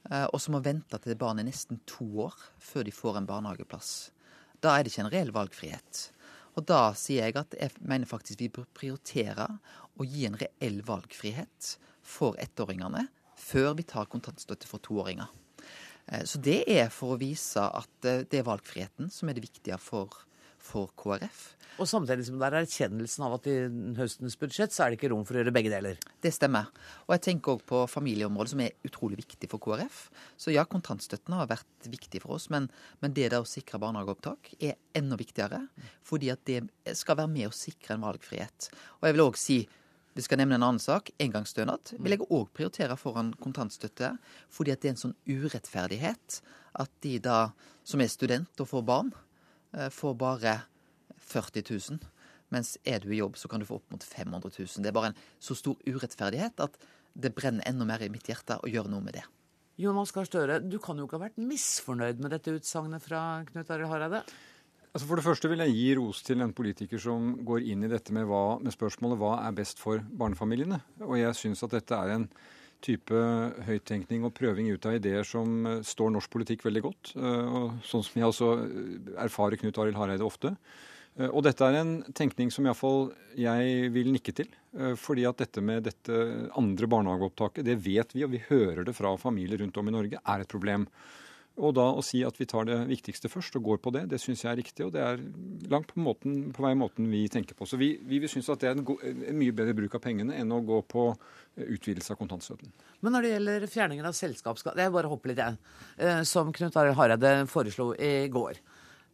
[0.06, 4.12] og som må vente til barnet er nesten to år før de får en barnehageplass.
[4.62, 6.02] Da er det ikke en reell valgfrihet.
[6.56, 9.48] Og da sier jeg at jeg mener faktisk vi bør prioritere
[9.96, 11.76] å gi en reell valgfrihet
[12.06, 15.28] for ettåringene før vi tar kontantstøtte for toåringer.
[16.06, 19.44] Eh, så det er for å vise at eh, det er valgfriheten som er det
[19.44, 20.22] viktige for,
[20.66, 21.44] for KrF.
[21.76, 23.56] Og samtidig som det er erkjennelsen av at i
[23.98, 25.98] høstens budsjett så er det ikke rom for å gjøre begge deler.
[26.24, 26.70] Det stemmer.
[27.04, 29.98] Og jeg tenker òg på familieområdet, som er utrolig viktig for KrF.
[30.40, 32.70] Så ja, kontantstøtten har vært viktig for oss, men,
[33.04, 35.66] men det der å sikre barnehageopptak er enda viktigere.
[36.06, 36.62] Fordi at det
[36.96, 38.70] skal være med å sikre en valgfrihet.
[39.02, 39.60] Og jeg vil òg si
[40.16, 41.10] vi skal nevne en annen sak.
[41.20, 44.14] Engangsstønad vil jeg òg prioritere foran kontantstøtte.
[44.48, 46.40] Fordi at det er en sånn urettferdighet
[46.80, 47.40] at de da
[47.86, 49.12] som er student og får barn,
[49.92, 50.58] får bare
[51.26, 51.98] 40 000.
[52.54, 54.82] Mens er du i jobb, så kan du få opp mot 500 000.
[54.82, 56.78] Det er bare en så stor urettferdighet at
[57.16, 59.24] det brenner enda mer i mitt hjerte å gjøre noe med det.
[59.80, 63.72] Jonas Gahr Støre, du kan jo ikke ha vært misfornøyd med dette utsagnet fra Knut
[63.72, 64.22] Arild Hareide?
[64.96, 67.90] Altså For det første vil jeg gi ros til en politiker som går inn i
[67.92, 70.78] dette med, hva, med spørsmålet hva er best for barnefamiliene.
[71.04, 72.24] Og jeg syns at dette er en
[72.84, 73.20] type
[73.66, 77.14] høyttenkning og prøving ut av ideer som eh, står norsk politikk veldig godt.
[77.16, 80.56] Eh, og Sånn som jeg også eh, erfarer Knut Arild Hareide ofte.
[81.16, 83.06] Og dette er en tenkning som iallfall
[83.40, 84.50] jeg vil nikke til.
[85.00, 86.18] Fordi at dette med dette
[86.60, 90.20] andre barnehageopptaket, det vet vi, og vi hører det fra familier rundt om i Norge,
[90.20, 90.84] er et problem.
[91.56, 94.18] Og da å si at vi tar det viktigste først og går på det, det
[94.20, 94.84] syns jeg er riktig.
[94.84, 95.22] Og det er
[95.72, 97.68] langt på, måten, på vei måten vi tenker på.
[97.68, 100.04] Så vi, vi vil synes at det er en, go, en, mye bedre bruk av
[100.04, 102.74] pengene enn å gå på eh, utvidelse av kontantstøtten.
[103.00, 105.56] Men når det gjelder fjerningen av selskapsskatt Jeg bare hopper litt, jeg.
[105.96, 108.60] Eh, som Knut Arild Hareide foreslo i går.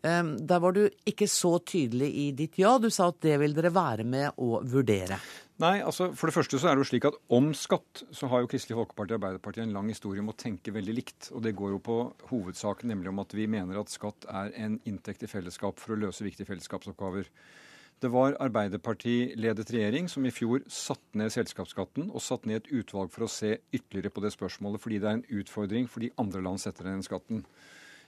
[0.03, 2.73] Der var du ikke så tydelig i ditt ja.
[2.83, 5.21] Du sa at det vil dere være med å vurdere.
[5.61, 8.41] Nei, altså For det første så er det jo slik at om skatt så har
[8.43, 11.29] jo Kristelig Folkeparti og Arbeiderpartiet en lang historie om å tenke veldig likt.
[11.37, 11.99] Og det går jo på
[12.31, 16.01] hovedsaken, nemlig om at vi mener at skatt er en inntekt i fellesskap for å
[16.01, 17.29] løse viktige fellesskapsoppgaver.
[18.03, 23.13] Det var Arbeiderparti-ledet regjering som i fjor satte ned selskapsskatten og satte ned et utvalg
[23.15, 26.59] for å se ytterligere på det spørsmålet, fordi det er en utfordring fordi andre land
[26.65, 27.45] setter ned den skatten.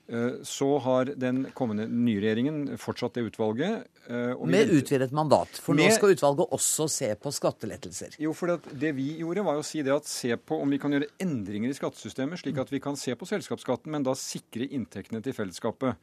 [0.07, 3.87] Eh, så har den kommende nye regjeringen fortsatt det utvalget.
[4.05, 8.19] Eh, med utvidet mandat, for med, nå skal utvalget også se på skattelettelser.
[8.21, 10.81] Jo, for det, det vi gjorde, var å si det at se på om vi
[10.83, 14.69] kan gjøre endringer i skattesystemet, slik at vi kan se på selskapsskatten, men da sikre
[14.69, 15.97] inntektene til fellesskapet.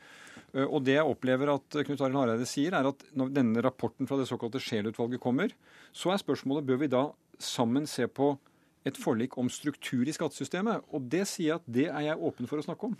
[0.55, 4.09] Eh, og det jeg opplever at Knut Arild Hareide sier, er at når denne rapporten
[4.09, 5.53] fra det såkalte Scheel-utvalget kommer,
[5.93, 8.33] så er spørsmålet bør vi da sammen se på
[8.81, 10.89] et forlik om struktur i skattesystemet.
[10.89, 12.97] Og det sier jeg at det er jeg åpen for å snakke om.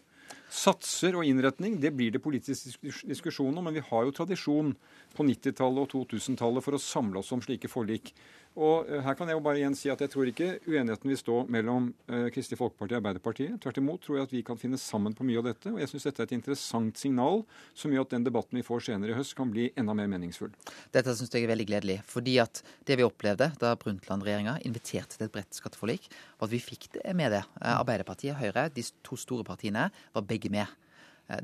[0.52, 4.74] Satser og innretning det blir det politisk diskusjon om, men vi har jo tradisjon
[5.16, 8.12] på 90-tallet og 2000-tallet for å samle oss om slike forlik.
[8.60, 11.20] Og eh, her kan jeg jo bare igjen si at jeg tror ikke uenigheten vil
[11.20, 13.54] stå mellom uh, Kristelig Folkeparti og Arbeiderpartiet.
[13.64, 15.72] Tvert imot tror jeg at vi kan finne sammen på mye av dette.
[15.72, 18.84] Og jeg syns dette er et interessant signal som gjør at den debatten vi får
[18.89, 20.52] senere i høst, kan bli enda mer meningsfull.
[20.91, 21.97] Dette syns jeg er veldig gledelig.
[22.12, 26.64] Fordi at det vi opplevde da Brundtland-regjeringa inviterte til et bredt skatteforlik, var at vi
[26.64, 27.45] fikk det med det.
[27.62, 30.66] Arbeiderpartiet Arbeiderpartiet, Høyre, de to store partiene, var begge med.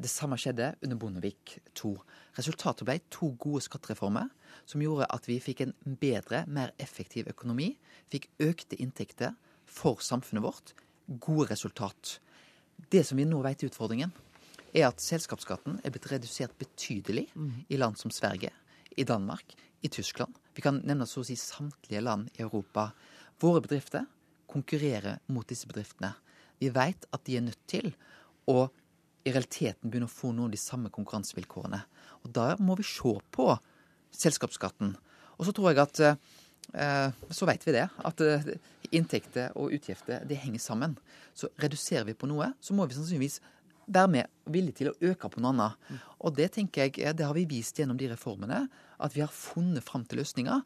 [0.01, 1.93] Det samme skjedde under Bondevik II.
[2.35, 4.27] Resultatet ble to gode skattereformer
[4.67, 7.75] som gjorde at vi fikk en bedre, mer effektiv økonomi.
[8.11, 9.37] Fikk økte inntekter
[9.67, 10.73] for samfunnet vårt.
[11.07, 12.17] Gode resultat.
[12.91, 14.11] Det som vi nå vet er utfordringen,
[14.75, 17.53] er at selskapsskatten er blitt redusert betydelig mm.
[17.71, 18.51] i land som Sverige,
[18.97, 20.35] i Danmark, i Tyskland.
[20.53, 22.89] Vi kan nevne så å si samtlige land i Europa.
[23.39, 24.05] Våre bedrifter
[24.49, 26.13] konkurrerer mot disse bedriftene.
[26.59, 27.91] Vi vet at de er nødt til
[28.49, 28.67] å
[29.27, 31.81] i realiteten begynner å få noen av de samme konkurransevilkårene.
[32.23, 33.49] Og da må vi se på
[34.15, 34.95] selskapsskatten.
[35.37, 38.49] Og så tror jeg at eh, så vet vi det, at eh,
[38.95, 40.97] inntekter og utgifter det henger sammen.
[41.37, 43.39] Så reduserer vi på noe, så må vi sannsynligvis
[43.87, 45.97] være med villige til å øke på noe annet.
[46.19, 48.65] Og det tenker jeg, det har vi vist gjennom de reformene,
[48.97, 50.63] at vi har funnet fram til løsninger.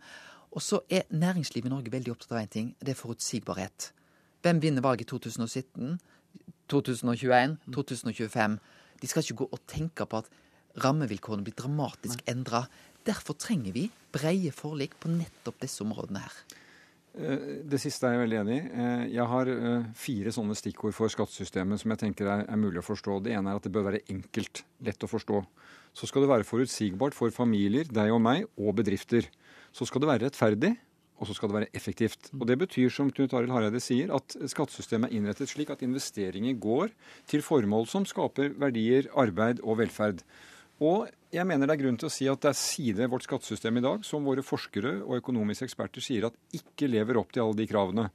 [0.52, 2.72] Og så er næringslivet i Norge veldig opptatt av én ting.
[2.82, 3.92] Det er forutsigbarhet.
[4.42, 6.00] Hvem vinner valget i 2017,
[6.72, 8.58] 2021, 2025?
[9.02, 10.32] De skal ikke gå og tenke på at
[10.82, 12.64] rammevilkårene blir dramatisk endra.
[13.08, 16.36] Derfor trenger vi breie forlik på nettopp disse områdene her.
[17.12, 18.62] Eh, det siste er jeg veldig enig i.
[18.72, 22.80] Eh, jeg har eh, fire sånne stikkord for skattesystemet som jeg tenker er, er, mulig
[22.80, 23.20] å forstå.
[23.26, 25.42] Det ene er at det bør være enkelt, lett å forstå.
[25.98, 29.28] Så skal det være forutsigbart for familier, deg og meg, og bedrifter.
[29.76, 30.76] Så skal det være rettferdig,
[31.22, 32.32] og så skal det være effektivt.
[32.34, 36.58] Og Det betyr, som Knut Arild Hareide sier, at skattesystemet er innrettet slik at investeringer
[36.58, 36.90] går
[37.30, 40.26] til formål som skaper verdier, arbeid og velferd.
[40.82, 43.30] Og jeg mener det er grunn til å si at det er sider ved vårt
[43.30, 47.46] skattesystem i dag som våre forskere og økonomiske eksperter sier at ikke lever opp til
[47.46, 48.10] alle de kravene.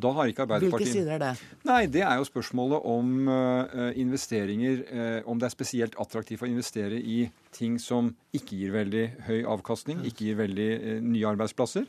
[0.00, 0.86] Da har ikke Arbeiderpartiet...
[0.86, 1.48] Hvilke sider er det?
[1.66, 4.84] Nei, Det er jo spørsmålet om uh, investeringer.
[4.86, 7.24] Uh, om det er spesielt attraktivt å investere i
[7.56, 11.88] ting som ikke gir veldig høy avkastning, ikke gir veldig uh, nye arbeidsplasser.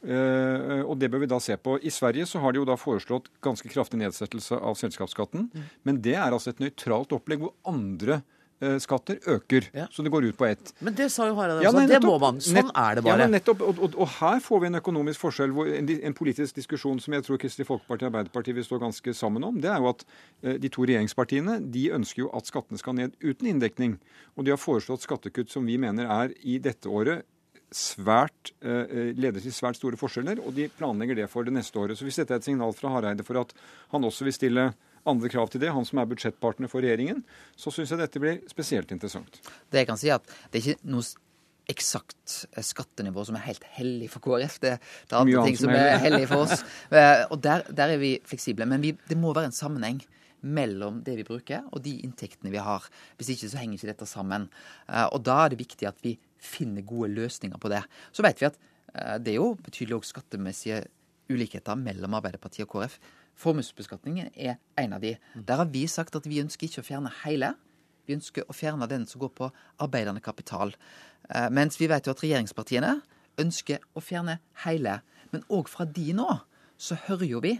[0.00, 1.76] Uh, og det bør vi da se på.
[1.84, 5.50] I Sverige så har de jo da foreslått ganske kraftig nedsettelse av selskapsskatten.
[5.52, 5.70] Mm.
[5.88, 8.22] Men det er altså et nøytralt opplegg hvor andre
[8.60, 9.70] Eh, skatter øker.
[9.72, 9.86] Ja.
[9.90, 10.74] Så det går ut på ett.
[10.80, 11.80] Men det sa jo Harald også.
[11.80, 12.40] Ja, det må man.
[12.44, 13.24] Sånn nett, er det bare.
[13.24, 16.58] Ja, nettopp, og, og, og, her får vi en økonomisk forskjell, hvor, en, en, politisk
[16.58, 19.62] diskusjon som jeg tror Kristelig Folkeparti og Arbeiderpartiet vil stå ganske sammen om.
[19.64, 20.04] Det er jo at
[20.44, 23.96] eh, de to regjeringspartiene de ønsker jo at skattene skal ned uten inndekning.
[24.36, 27.24] Og de har foreslått skattekutt som vi mener er i dette året
[27.70, 31.98] svært, eh, leder til svært store forskjeller, og de planlegger det for det neste året.
[31.98, 33.54] Så hvis dette er et signal fra Hareide for at
[33.92, 34.74] han også vil stille
[35.06, 37.22] andre krav til det, han som er budsjettpartner for regjeringen,
[37.56, 39.40] så syns jeg dette blir spesielt interessant.
[39.70, 41.06] Det jeg kan si at det er ikke noe
[41.70, 44.58] eksakt eh, skattenivå som er helt hellig for KrF.
[44.62, 46.64] Det, det er andre ting som er hellig for oss.
[46.90, 48.66] Eh, og der, der er vi fleksible.
[48.66, 50.00] Men vi, det må være en sammenheng
[50.42, 52.86] mellom det vi bruker og de inntektene vi har.
[53.18, 54.48] Hvis ikke så henger ikke dette sammen.
[54.88, 57.82] Eh, og da er det viktig at vi finner gode løsninger på det.
[58.12, 58.60] Så vet vi at
[59.22, 60.80] det er jo betydelig også skattemessige
[61.30, 62.96] ulikheter mellom Arbeiderpartiet og KrF.
[63.40, 65.14] Formuesbeskatningen er en av de.
[65.34, 67.54] Der har vi sagt at vi ønsker ikke å fjerne hele.
[68.06, 69.48] Vi ønsker å fjerne den som går på
[69.80, 70.74] arbeidende kapital.
[71.30, 72.96] Eh, mens vi vet jo at regjeringspartiene
[73.40, 74.98] ønsker å fjerne hele.
[75.30, 76.28] Men òg fra de nå
[76.80, 77.54] så hører jo vi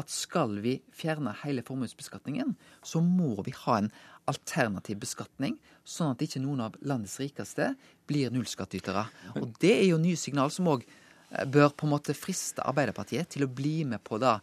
[0.00, 3.90] at skal vi fjerne hele formuesbeskatningen, så må vi ha en
[4.30, 7.74] alternativ beskatning, sånn at ikke noen av landets rikeste
[8.08, 9.06] blir nullskattytere.
[9.40, 13.34] Og det er jo nye signal som òg eh, bør på en måte friste Arbeiderpartiet
[13.34, 14.38] til å bli med på da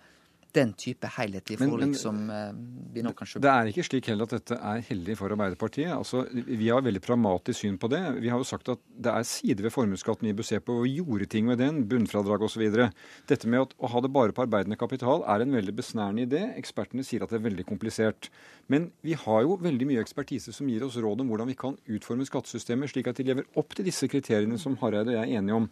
[0.56, 2.52] den type helhetlige forlik som eh,
[2.93, 5.91] vi nå kanskje Det er ikke slik heller at dette er heldig for Arbeiderpartiet.
[5.95, 8.02] Altså, Vi har veldig pragmatisk syn på det.
[8.22, 10.89] Vi har jo sagt at det er sider ved formuesskatten vi bør se på, og
[10.89, 12.66] gjorde ting med den, bunnfradrag osv.
[13.32, 16.43] Dette med at å ha det bare på arbeidende kapital er en veldig besnærende idé.
[16.60, 18.32] Ekspertene sier at det er veldig komplisert.
[18.72, 21.80] Men vi har jo veldig mye ekspertise som gir oss råd om hvordan vi kan
[21.91, 25.39] utforme skattesystemet slik at de lever opp til disse kriteriene som Hareide og jeg er
[25.39, 25.70] enige om.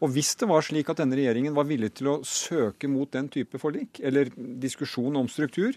[0.00, 3.28] Og hvis det var slik at denne regjeringen var villig til å søke mot den
[3.32, 5.76] type forlik, eller diskusjon om struktur,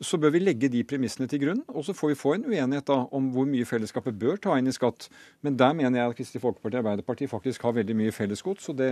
[0.00, 1.60] så bør vi legge de premissene til grunn.
[1.76, 4.70] Og så får vi få en uenighet da om hvor mye fellesskapet bør ta inn
[4.70, 5.10] i skatt.
[5.44, 8.78] Men der mener jeg at Kristelig Folkeparti og Arbeiderpartiet faktisk har veldig mye fellesgods, og
[8.80, 8.90] det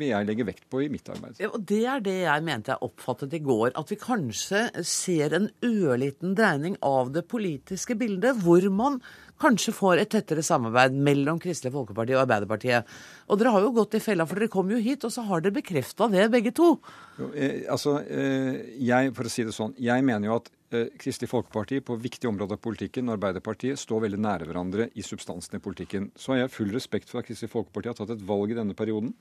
[0.00, 1.36] vil jeg legge vekt på i mitt arbeid.
[1.42, 3.74] Ja, og Det er det jeg mente jeg oppfattet i går.
[3.76, 9.02] At vi kanskje ser en ørliten dreining av det politiske bildet, hvor man
[9.40, 12.94] kanskje får et tettere samarbeid mellom Kristelig Folkeparti og Arbeiderpartiet.
[13.28, 15.44] Og dere har jo gått i fella, for dere kom jo hit, og så har
[15.44, 16.72] dere bekrefta det, begge to.
[17.18, 20.90] Jo, eh, altså, eh, jeg, for å si det sånn, jeg mener jo at eh,
[21.00, 25.58] Kristelig Folkeparti på viktige områder av politikken og Arbeiderpartiet står veldig nære hverandre i substansen
[25.58, 26.10] i politikken.
[26.16, 28.76] Så har jeg full respekt for at Kristelig Folkeparti har tatt et valg i denne
[28.78, 29.14] perioden.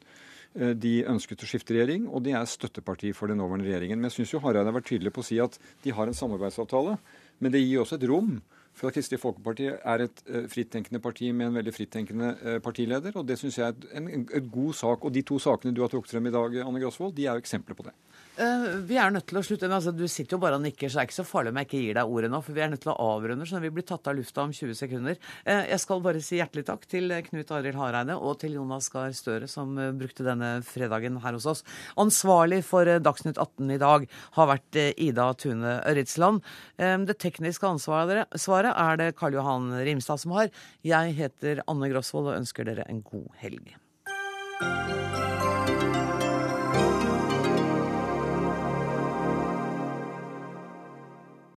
[0.57, 3.99] Eh, de ønsket å skifte regjering, og de er støtteparti for den nåværende regjeringen.
[3.99, 6.97] Men jeg syns Hareide har vært tydelig på å si at de har en samarbeidsavtale.
[7.39, 8.39] Men det gir også et rom
[8.79, 13.11] for at Kristelig Folkeparti er et uh, frittenkende parti med en veldig frittenkende uh, partileder.
[13.19, 15.05] og Det syns jeg er en, en, en, god sak.
[15.05, 17.43] Og de to sakene du har trukket frem i dag, Anne Grosvold, de er jo
[17.43, 17.95] eksempler på det.
[18.39, 19.67] Uh, vi er nødt til å slutte.
[19.67, 21.59] Men altså, du sitter jo bare og nikker, så det er ikke så farlig om
[21.59, 22.39] jeg ikke gir deg ordet nå.
[22.45, 24.77] For vi er nødt til å avrunde, så vi blir tatt av lufta om 20
[24.79, 25.17] sekunder.
[25.45, 29.49] jeg skal bare si hjertelig takk til Knut Arild Hareide og til Jonas Gahr Støre,
[29.51, 31.63] som brukte denne fredagen her hos oss.
[31.99, 36.41] Ansvarlig for Dagsnytt 18 i dag har vært Ida Tune Ørritsland.
[36.79, 40.49] det tekniske ansvaret er det Karl Johan Rimstad som har.
[40.85, 43.75] Jeg heter Anne Grosvold og ønsker dere en god helg.